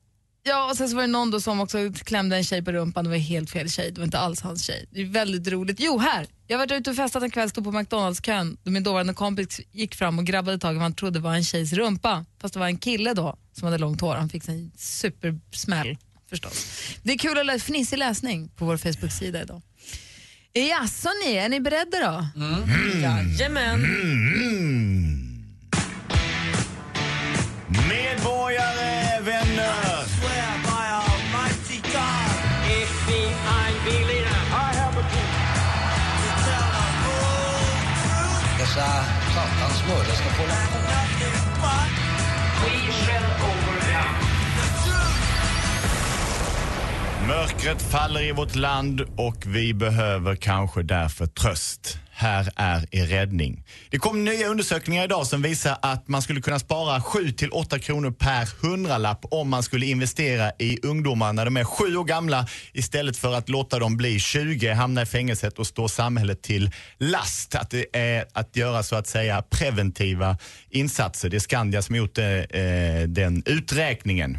Ja, 0.42 0.70
och 0.70 0.76
sen 0.76 0.88
så 0.88 0.96
var 0.96 1.02
det 1.02 1.08
någon 1.08 1.30
då 1.30 1.40
som 1.40 1.60
också 1.60 1.78
klämde 2.04 2.36
en 2.36 2.44
tjej 2.44 2.62
på 2.62 2.72
rumpan. 2.72 3.04
Det 3.04 3.10
var 3.10 3.16
helt 3.16 3.50
fel 3.50 3.70
tjej, 3.70 3.90
det 3.90 4.00
var 4.00 4.04
inte 4.04 4.18
alls 4.18 4.40
hans 4.40 4.64
tjej. 4.66 4.86
Det 4.90 5.00
är 5.00 5.04
väldigt 5.04 5.48
roligt. 5.48 5.76
Jo, 5.80 5.98
här! 5.98 6.26
Jag 6.46 6.58
var 6.58 6.72
ute 6.72 6.90
och 6.90 6.96
festat 6.96 7.22
en 7.22 7.30
kväll, 7.30 7.50
stod 7.50 7.64
på 7.64 7.72
McDonalds-kön. 7.72 8.56
Då 8.62 8.70
Min 8.70 8.82
dåvarande 8.82 9.14
kompis 9.14 9.60
gick 9.72 9.94
fram 9.94 10.18
och 10.18 10.24
grabbade 10.24 10.58
tag 10.58 10.72
i 10.72 10.74
vad 10.74 10.82
han 10.82 10.94
trodde 10.94 11.20
var 11.20 11.34
en 11.34 11.44
tjejs 11.44 11.72
rumpa. 11.72 12.24
Fast 12.40 12.54
det 12.54 12.60
var 12.60 12.66
en 12.66 12.78
kille 12.78 13.14
då 13.14 13.36
som 13.52 13.64
hade 13.64 13.78
långt 13.78 14.00
hår. 14.00 14.14
Han 14.14 14.28
fick 14.28 14.48
en 14.48 14.72
supersmäll 14.76 15.96
förstås. 16.30 16.66
Det 17.02 17.12
är 17.12 17.18
kul 17.18 17.38
att 17.38 17.46
läsa 17.46 17.64
fnissig 17.64 17.98
läsning 17.98 18.48
på 18.48 18.64
vår 18.64 18.76
Facebook-sida 18.76 19.42
idag. 19.42 19.62
Jaså 20.52 21.08
ni, 21.24 21.34
är 21.34 21.48
ni 21.48 21.60
beredda 21.60 21.98
då? 22.00 22.42
Mm. 22.44 23.02
Jajamän. 23.02 23.80
Medborgare, 27.88 29.20
vänner. 29.20 29.96
Dessa 38.58 39.04
satans 39.34 39.88
mördare 39.88 40.16
ska 40.16 40.28
få 40.30 40.75
Mörkret 47.28 47.82
faller 47.82 48.22
i 48.22 48.32
vårt 48.32 48.54
land 48.54 49.00
och 49.16 49.36
vi 49.46 49.74
behöver 49.74 50.36
kanske 50.36 50.82
därför 50.82 51.26
tröst. 51.26 51.98
Här 52.10 52.52
är 52.56 52.86
er 52.90 53.06
räddning. 53.06 53.64
Det 53.90 53.98
kom 53.98 54.24
nya 54.24 54.48
undersökningar 54.48 55.04
idag 55.04 55.26
som 55.26 55.42
visar 55.42 55.76
att 55.82 56.08
man 56.08 56.22
skulle 56.22 56.40
kunna 56.40 56.58
spara 56.58 56.98
7-8 56.98 57.78
kronor 57.78 58.10
per 58.10 58.48
hundralapp 58.62 59.24
om 59.30 59.48
man 59.48 59.62
skulle 59.62 59.86
investera 59.86 60.52
i 60.58 60.78
ungdomar 60.82 61.32
när 61.32 61.44
de 61.44 61.56
är 61.56 61.64
sju 61.64 61.96
år 61.96 62.04
gamla 62.04 62.46
istället 62.72 63.16
för 63.16 63.34
att 63.34 63.48
låta 63.48 63.78
dem 63.78 63.96
bli 63.96 64.20
20, 64.20 64.72
hamna 64.72 65.02
i 65.02 65.06
fängelset 65.06 65.58
och 65.58 65.66
stå 65.66 65.88
samhället 65.88 66.42
till 66.42 66.70
last. 66.98 67.54
Att 67.54 67.70
det 67.70 67.96
är 67.96 68.24
att 68.32 68.56
göra 68.56 68.82
så 68.82 68.96
att 68.96 69.06
säga 69.06 69.42
preventiva 69.42 70.38
insatser. 70.70 71.28
Det 71.28 71.36
är 71.36 71.40
Skandia 71.40 71.82
som 71.82 71.94
har 71.94 71.98
gjort 71.98 72.18
eh, 72.18 72.26
eh 72.26 73.02
den 73.08 73.42
uträkningen. 73.46 74.38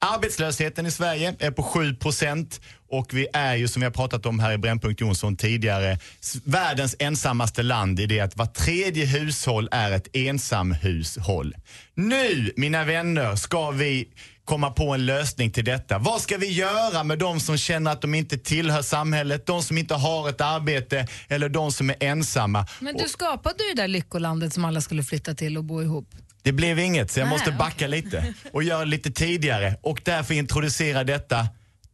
Arbetslösheten 0.00 0.86
i 0.86 0.90
Sverige 0.90 1.34
är 1.38 1.50
på 1.50 1.62
7% 1.62 2.60
och 2.90 3.14
vi 3.14 3.26
är 3.32 3.54
ju 3.54 3.68
som 3.68 3.80
vi 3.80 3.86
har 3.86 3.92
pratat 3.92 4.26
om 4.26 4.38
här 4.38 4.52
i 4.52 4.58
Brännpunkt 4.58 5.00
Jonsson 5.00 5.36
tidigare, 5.36 5.98
världens 6.44 6.96
ensammaste 6.98 7.62
land 7.62 8.00
i 8.00 8.06
det 8.06 8.20
att 8.20 8.36
var 8.36 8.46
tredje 8.46 9.06
hushåll 9.06 9.68
är 9.70 9.90
ett 9.90 10.16
ensamhushåll. 10.16 11.54
Nu, 11.94 12.52
mina 12.56 12.84
vänner, 12.84 13.36
ska 13.36 13.70
vi 13.70 14.08
komma 14.44 14.70
på 14.70 14.94
en 14.94 15.06
lösning 15.06 15.50
till 15.50 15.64
detta. 15.64 15.98
Vad 15.98 16.20
ska 16.20 16.36
vi 16.36 16.52
göra 16.52 17.04
med 17.04 17.18
de 17.18 17.40
som 17.40 17.56
känner 17.56 17.92
att 17.92 18.00
de 18.00 18.14
inte 18.14 18.38
tillhör 18.38 18.82
samhället, 18.82 19.46
de 19.46 19.62
som 19.62 19.78
inte 19.78 19.94
har 19.94 20.28
ett 20.28 20.40
arbete 20.40 21.06
eller 21.28 21.48
de 21.48 21.72
som 21.72 21.90
är 21.90 21.96
ensamma? 22.00 22.66
Men 22.80 22.96
du 22.96 23.08
skapade 23.08 23.64
ju 23.64 23.74
det 23.74 23.82
där 23.82 23.88
lyckolandet 23.88 24.54
som 24.54 24.64
alla 24.64 24.80
skulle 24.80 25.02
flytta 25.02 25.34
till 25.34 25.58
och 25.58 25.64
bo 25.64 25.82
ihop. 25.82 26.08
Det 26.48 26.52
blev 26.52 26.78
inget, 26.78 27.10
så 27.10 27.20
jag 27.20 27.26
Nej, 27.26 27.34
måste 27.34 27.52
backa 27.52 27.86
lite 27.86 28.34
och 28.52 28.62
göra 28.62 28.84
lite 28.84 29.10
tidigare 29.10 29.76
och 29.82 30.00
därför 30.04 30.34
introducera 30.34 31.04
detta 31.04 31.48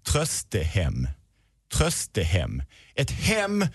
tröstehem. 0.07 1.09
Tröstehem. 1.75 2.63
Ett 2.95 3.11
hem, 3.11 3.67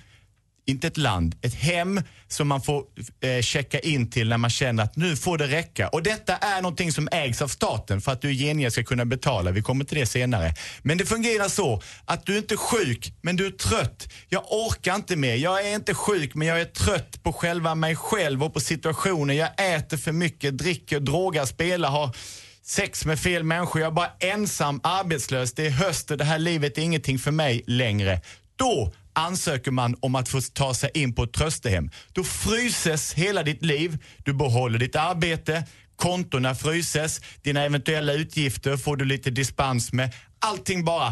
inte 0.70 0.88
ett 0.88 0.98
land, 0.98 1.36
ett 1.42 1.54
hem 1.54 2.02
som 2.28 2.48
man 2.48 2.62
får 2.62 2.84
eh, 3.22 3.42
checka 3.42 3.80
in 3.80 4.10
till 4.10 4.30
när 4.30 4.38
man 4.38 4.50
känner 4.50 4.84
att 4.84 4.96
nu 4.96 5.16
får 5.16 5.38
det 5.38 5.48
räcka. 5.48 5.88
Och 5.88 6.04
detta 6.04 6.38
är 6.38 6.62
någonting 6.62 6.92
som 6.92 7.10
ägs 7.12 7.42
av 7.42 7.48
staten 7.48 8.02
för 8.02 8.12
att 8.12 8.22
du 8.22 8.32
i 8.32 8.38
gengäld 8.38 8.74
ska 8.74 8.84
kunna 8.84 9.06
betala. 9.06 9.52
Vi 9.52 9.62
kommer 9.62 9.86
till 9.86 9.98
det 9.98 10.06
senare. 10.06 10.54
Men 10.82 10.98
det 10.98 11.06
fungerar 11.06 11.48
så 11.48 11.82
att 12.06 12.26
du 12.26 12.34
är 12.34 12.38
inte 12.38 12.58
sjuk, 12.58 13.14
men 13.22 13.36
du 13.36 13.46
är 13.46 13.52
trött. 13.52 14.08
Jag 14.30 14.44
orkar 14.50 14.96
inte 14.96 15.16
mer. 15.16 15.36
Jag 15.36 15.68
är 15.68 15.76
inte 15.76 15.94
sjuk, 15.94 16.36
men 16.36 16.48
jag 16.48 16.62
är 16.62 16.66
trött 16.66 17.24
på 17.24 17.34
själva 17.34 17.76
mig 17.76 17.96
själv 17.96 18.44
och 18.44 18.54
på 18.54 18.60
situationen. 18.60 19.36
Jag 19.36 19.76
äter 19.76 19.98
för 19.98 20.12
mycket, 20.12 20.58
dricker, 20.58 21.00
drogar, 21.00 21.46
spelar, 21.46 21.90
har 21.90 22.16
sex 22.64 23.06
med 23.06 23.20
fel 23.20 23.44
människor. 23.44 23.82
Jag 23.82 23.88
är 23.88 23.92
bara 23.92 24.12
ensam, 24.20 24.80
arbetslös. 24.84 25.54
Det 25.54 25.66
är 25.66 25.70
höst 25.70 26.12
och 26.12 26.18
det 26.18 26.24
här 26.24 26.40
livet 26.40 26.78
är 26.78 26.82
ingenting 26.82 27.20
för 27.20 27.32
mig 27.32 27.64
längre. 27.68 28.22
Då 28.56 28.94
ansöker 29.20 29.72
man 29.72 29.96
om 30.00 30.16
att 30.16 30.30
få 30.30 30.42
ta 30.42 30.74
sig 30.74 30.92
in 30.94 31.16
på 31.16 31.24
ett 31.24 31.34
tröstehem. 31.34 31.90
Då 32.14 32.24
fryses 32.24 33.14
hela 33.14 33.44
ditt 33.44 33.66
liv. 33.66 33.98
Du 34.18 34.34
behåller 34.34 34.80
ditt 34.80 34.96
arbete, 34.96 35.64
kontona 35.96 36.56
fryses, 36.56 37.22
dina 37.42 37.64
eventuella 37.64 38.14
utgifter 38.14 38.78
får 38.78 38.98
du 38.98 39.06
lite 39.06 39.30
dispens 39.30 39.94
med. 39.94 40.14
Allting 40.40 40.86
bara 40.86 41.08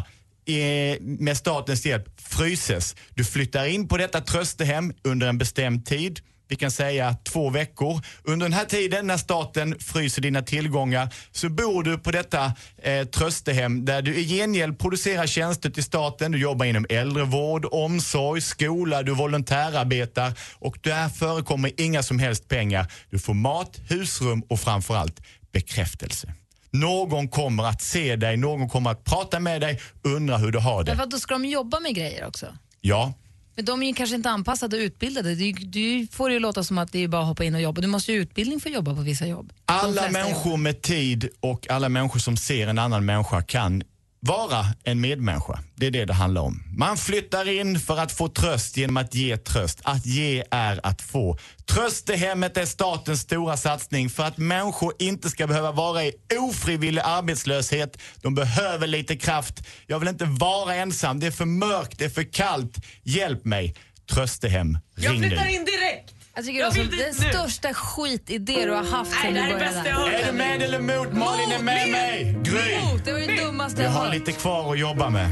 eh, 0.45 1.01
med 1.01 1.37
statens 1.37 1.85
hjälp 1.85 2.21
fryses. 2.21 2.95
Du 3.15 3.23
flyttar 3.23 3.65
in 3.65 3.87
på 3.87 3.97
detta 3.97 4.21
tröstehem 4.21 4.93
under 5.03 5.27
en 5.27 5.37
bestämd 5.37 5.85
tid. 5.85 6.19
Vi 6.47 6.55
kan 6.55 6.71
säga 6.71 7.15
två 7.23 7.49
veckor. 7.49 8.01
Under 8.23 8.45
den 8.45 8.53
här 8.53 8.65
tiden 8.65 9.07
när 9.07 9.17
staten 9.17 9.75
fryser 9.79 10.21
dina 10.21 10.41
tillgångar 10.41 11.09
så 11.31 11.49
bor 11.49 11.83
du 11.83 11.97
på 11.97 12.11
detta 12.11 12.53
eh, 12.83 13.05
tröstehem 13.07 13.85
där 13.85 14.01
du 14.01 14.15
i 14.15 14.27
gengäld 14.27 14.79
producerar 14.79 15.27
tjänster 15.27 15.69
till 15.69 15.83
staten. 15.83 16.31
Du 16.31 16.39
jobbar 16.39 16.65
inom 16.65 16.85
äldrevård, 16.89 17.65
omsorg, 17.71 18.41
skola, 18.41 19.03
du 19.03 19.13
volontärarbetar 19.13 20.33
och 20.59 20.77
där 20.81 21.09
förekommer 21.09 21.71
inga 21.77 22.03
som 22.03 22.19
helst 22.19 22.47
pengar. 22.47 22.91
Du 23.09 23.19
får 23.19 23.33
mat, 23.33 23.79
husrum 23.89 24.43
och 24.49 24.59
framförallt 24.59 25.21
bekräftelse. 25.51 26.33
Någon 26.71 27.27
kommer 27.27 27.63
att 27.63 27.81
se 27.81 28.15
dig, 28.15 28.37
någon 28.37 28.69
kommer 28.69 28.91
att 28.91 29.03
prata 29.03 29.39
med 29.39 29.61
dig, 29.61 29.81
undra 30.03 30.37
hur 30.37 30.51
du 30.51 30.59
har 30.59 30.83
det. 30.83 30.91
Därför 30.91 31.03
att 31.03 31.11
då 31.11 31.19
ska 31.19 31.33
de 31.33 31.45
jobba 31.45 31.79
med 31.79 31.95
grejer 31.95 32.27
också. 32.27 32.45
Ja, 32.81 33.13
Men 33.57 33.65
de 33.65 33.83
är 33.83 33.87
ju 33.87 33.93
kanske 33.93 34.15
inte 34.15 34.29
anpassade 34.29 34.77
och 34.77 34.81
utbildade. 34.81 35.35
Du, 35.35 35.51
du 35.51 36.07
får 36.11 36.31
ju 36.31 36.39
låta 36.39 36.63
som 36.63 36.77
att 36.77 36.91
det 36.91 37.03
är 37.03 37.07
bara 37.07 37.21
att 37.21 37.27
hoppa 37.27 37.43
in 37.43 37.55
och 37.55 37.61
jobba. 37.61 37.81
Du 37.81 37.87
måste 37.87 38.11
ju 38.11 38.17
ha 38.17 38.21
utbildning 38.21 38.59
för 38.59 38.69
att 38.69 38.75
jobba 38.75 38.95
på 38.95 39.01
vissa 39.01 39.27
jobb. 39.27 39.53
Alla 39.65 40.11
människor 40.11 40.57
med 40.57 40.81
tid 40.81 41.29
och 41.39 41.69
alla 41.69 41.89
människor 41.89 42.19
som 42.19 42.37
ser 42.37 42.67
en 42.67 42.79
annan 42.79 43.05
människa 43.05 43.41
kan 43.41 43.83
vara 44.19 44.65
en 44.83 45.01
medmänniska. 45.01 45.59
Det 45.75 45.87
är 45.87 45.91
det 45.91 46.05
det 46.05 46.13
handlar 46.13 46.41
om. 46.41 46.63
Man 46.77 46.97
flyttar 46.97 47.49
in 47.49 47.79
för 47.79 47.97
att 47.97 48.11
få 48.11 48.27
tröst 48.27 48.77
genom 48.77 48.97
att 48.97 49.15
ge 49.15 49.37
tröst. 49.37 49.79
Att 49.83 50.05
ge 50.05 50.43
är 50.51 50.79
att 50.83 51.01
få. 51.01 51.37
Tröstehemmet 51.65 52.57
är 52.57 52.65
statens 52.65 53.21
stora 53.21 53.57
satsning 53.57 54.09
för 54.09 54.23
att 54.23 54.37
människor 54.37 54.93
inte 54.99 55.29
ska 55.29 55.47
behöva 55.47 55.71
vara 55.71 56.03
i 56.03 56.13
ofrivillig 56.39 57.01
arbetslöshet. 57.05 57.97
De 58.21 58.35
behöver 58.35 58.87
lite 58.87 59.15
kraft. 59.15 59.63
Jag 59.87 59.99
vill 59.99 60.09
inte 60.09 60.25
vara 60.25 60.75
ensam. 60.75 61.19
Det 61.19 61.27
är 61.27 61.31
för 61.31 61.45
mörkt, 61.45 61.99
det 61.99 62.05
är 62.05 62.09
för 62.09 62.33
kallt. 62.33 62.77
Hjälp 63.03 63.45
mig. 63.45 63.75
Tröstehem, 64.09 64.77
ring 64.95 65.21
nu. 65.21 65.27
in 65.27 65.65
direkt. 65.65 66.16
Jag 66.37 66.45
tycker 66.45 66.59
Jag 66.59 66.73
det 66.73 66.79
är 66.79 66.83
vill 66.83 66.97
den 66.97 67.07
dit 67.13 67.19
nu. 67.23 67.29
största 67.29 67.73
skitidé 67.73 68.65
du 68.65 68.71
har 68.71 68.83
haft 68.83 69.11
sen 69.21 69.33
det 69.33 69.41
du 69.41 69.47
det 69.47 69.53
började. 69.53 69.65
bästa 69.75 69.89
jag 69.89 69.95
har 69.95 70.03
hört. 70.09 70.13
Är 70.21 70.25
du 70.25 70.31
med 70.37 70.61
eller 70.61 70.77
emot? 70.77 71.13
Malin 71.13 71.51
är 71.51 71.63
med 71.63 71.89
mig. 71.89 72.37
Gry. 72.43 72.79
Mot, 72.93 73.05
det 73.05 73.11
var 73.11 73.19
ju 73.19 73.27
det 73.27 73.43
dummaste 73.45 73.77
Vi 73.77 73.83
jag 73.83 73.91
har 73.91 74.03
hört. 74.05 74.13
lite 74.13 74.31
kvar 74.31 74.71
att 74.73 74.79
jobba 74.79 75.09
med. 75.09 75.29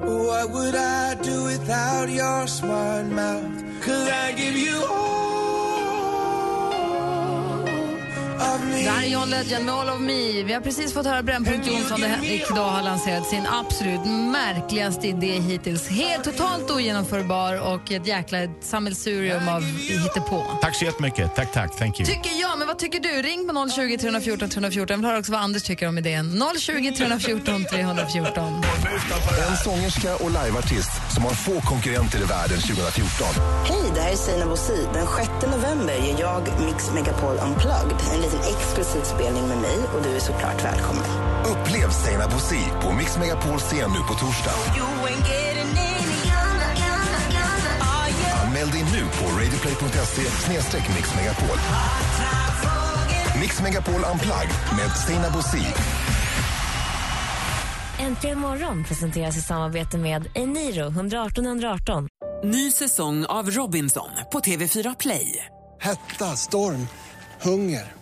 What 0.00 0.50
would 0.50 0.74
I 0.74 1.14
do 1.30 1.44
without 1.46 2.08
your 2.10 2.46
smart 2.46 3.04
mouth? 3.06 3.64
Could 3.84 4.08
I 4.08 4.42
give 4.42 4.56
you 4.58 4.76
all 4.84 5.41
Det 8.42 8.90
här 8.90 9.02
är 9.02 9.08
John 9.08 9.30
Legend 9.30 9.64
med 9.64 9.74
All 9.74 9.88
of 9.88 10.00
Me. 10.00 10.42
Vi 10.42 10.52
har 10.52 10.60
precis 10.60 10.94
fått 10.94 11.06
höra 11.06 11.22
Brännpunkt 11.22 11.66
Jonsson 11.66 12.00
där 12.00 12.08
Henrik 12.08 12.42
idag 12.50 12.68
har 12.68 12.82
lanserat 12.82 13.26
sin 13.26 13.46
absolut 13.46 14.04
märkligaste 14.04 15.08
idé 15.08 15.32
hittills. 15.32 15.88
Helt 15.88 16.24
totalt 16.24 16.70
ogenomförbar 16.70 17.74
och 17.74 17.92
ett 17.92 18.06
jäkla 18.06 18.38
sammelsurium 18.60 19.48
av 19.48 19.62
hittepå. 19.62 20.44
Tack 20.60 20.76
så 20.76 20.84
jättemycket. 20.84 21.34
Tack, 21.34 21.52
tack. 21.52 21.76
Thank 21.76 22.00
you. 22.00 22.06
Tycker 22.06 22.40
jag, 22.40 22.58
men 22.58 22.66
vad 22.68 22.78
tycker 22.78 23.00
du? 23.00 23.22
Ring 23.22 23.48
på 23.48 23.68
020 23.70 23.98
314 23.98 24.48
314. 24.48 24.86
Jag 24.88 24.96
vill 24.96 25.06
höra 25.06 25.18
också 25.18 25.32
vad 25.32 25.40
Anders 25.40 25.62
tycker 25.62 25.88
om 25.88 25.98
idén. 25.98 26.42
020 26.58 26.92
314 26.92 27.64
314. 27.70 28.62
En 29.50 29.56
sångerska 29.56 30.16
och 30.16 30.30
liveartist 30.30 30.90
som 31.14 31.24
har 31.24 31.30
få 31.30 31.60
konkurrenter 31.60 32.18
i 32.18 32.24
världen 32.24 32.58
2014. 32.60 33.26
Hej, 33.64 33.82
det 33.94 34.00
här 34.00 34.12
är 34.12 34.16
Sina 34.16 34.46
Bosi. 34.46 34.86
Den 34.94 35.06
6 35.06 35.28
november 35.56 35.94
ger 35.94 36.20
jag 36.20 36.42
Mix 36.66 36.90
Megapol 36.94 37.36
Unplugged. 37.46 37.98
En 38.14 38.20
liten 38.32 38.54
exklusiv 38.54 39.02
spelning 39.02 39.48
med 39.48 39.58
mig 39.58 39.78
och 39.94 40.02
du 40.02 40.08
är 40.08 40.20
såklart 40.20 40.64
välkommen. 40.64 41.04
Upplev 41.44 41.90
Stina 41.90 42.28
Bosi 42.28 42.64
på 42.82 42.92
Mix 42.92 43.18
Megapol 43.18 43.58
scen 43.58 43.90
nu 43.90 43.98
på 44.08 44.14
torsdag. 44.14 44.54
Anmäl 48.42 48.70
dig 48.70 48.84
nu 48.92 49.02
på 49.18 49.24
radioplay.se 49.38 50.22
mixmegapol. 50.96 51.58
Mix 53.40 53.62
Megapol 53.62 53.94
Unplugged 54.12 54.54
med 54.78 54.90
Stina 55.04 55.30
Bosi. 55.30 55.66
Äntligen 57.98 58.38
morgon 58.38 58.84
presenteras 58.84 59.36
i 59.36 59.40
samarbete 59.40 59.98
med 59.98 60.28
Eniro 60.34 60.86
118 60.86 61.46
118. 61.46 62.08
Ny 62.44 62.70
säsong 62.70 63.24
av 63.24 63.50
Robinson 63.50 64.08
på 64.32 64.40
TV4 64.40 64.96
Play. 64.98 65.46
Hetta, 65.80 66.36
storm, 66.36 66.88
hunger. 67.42 68.01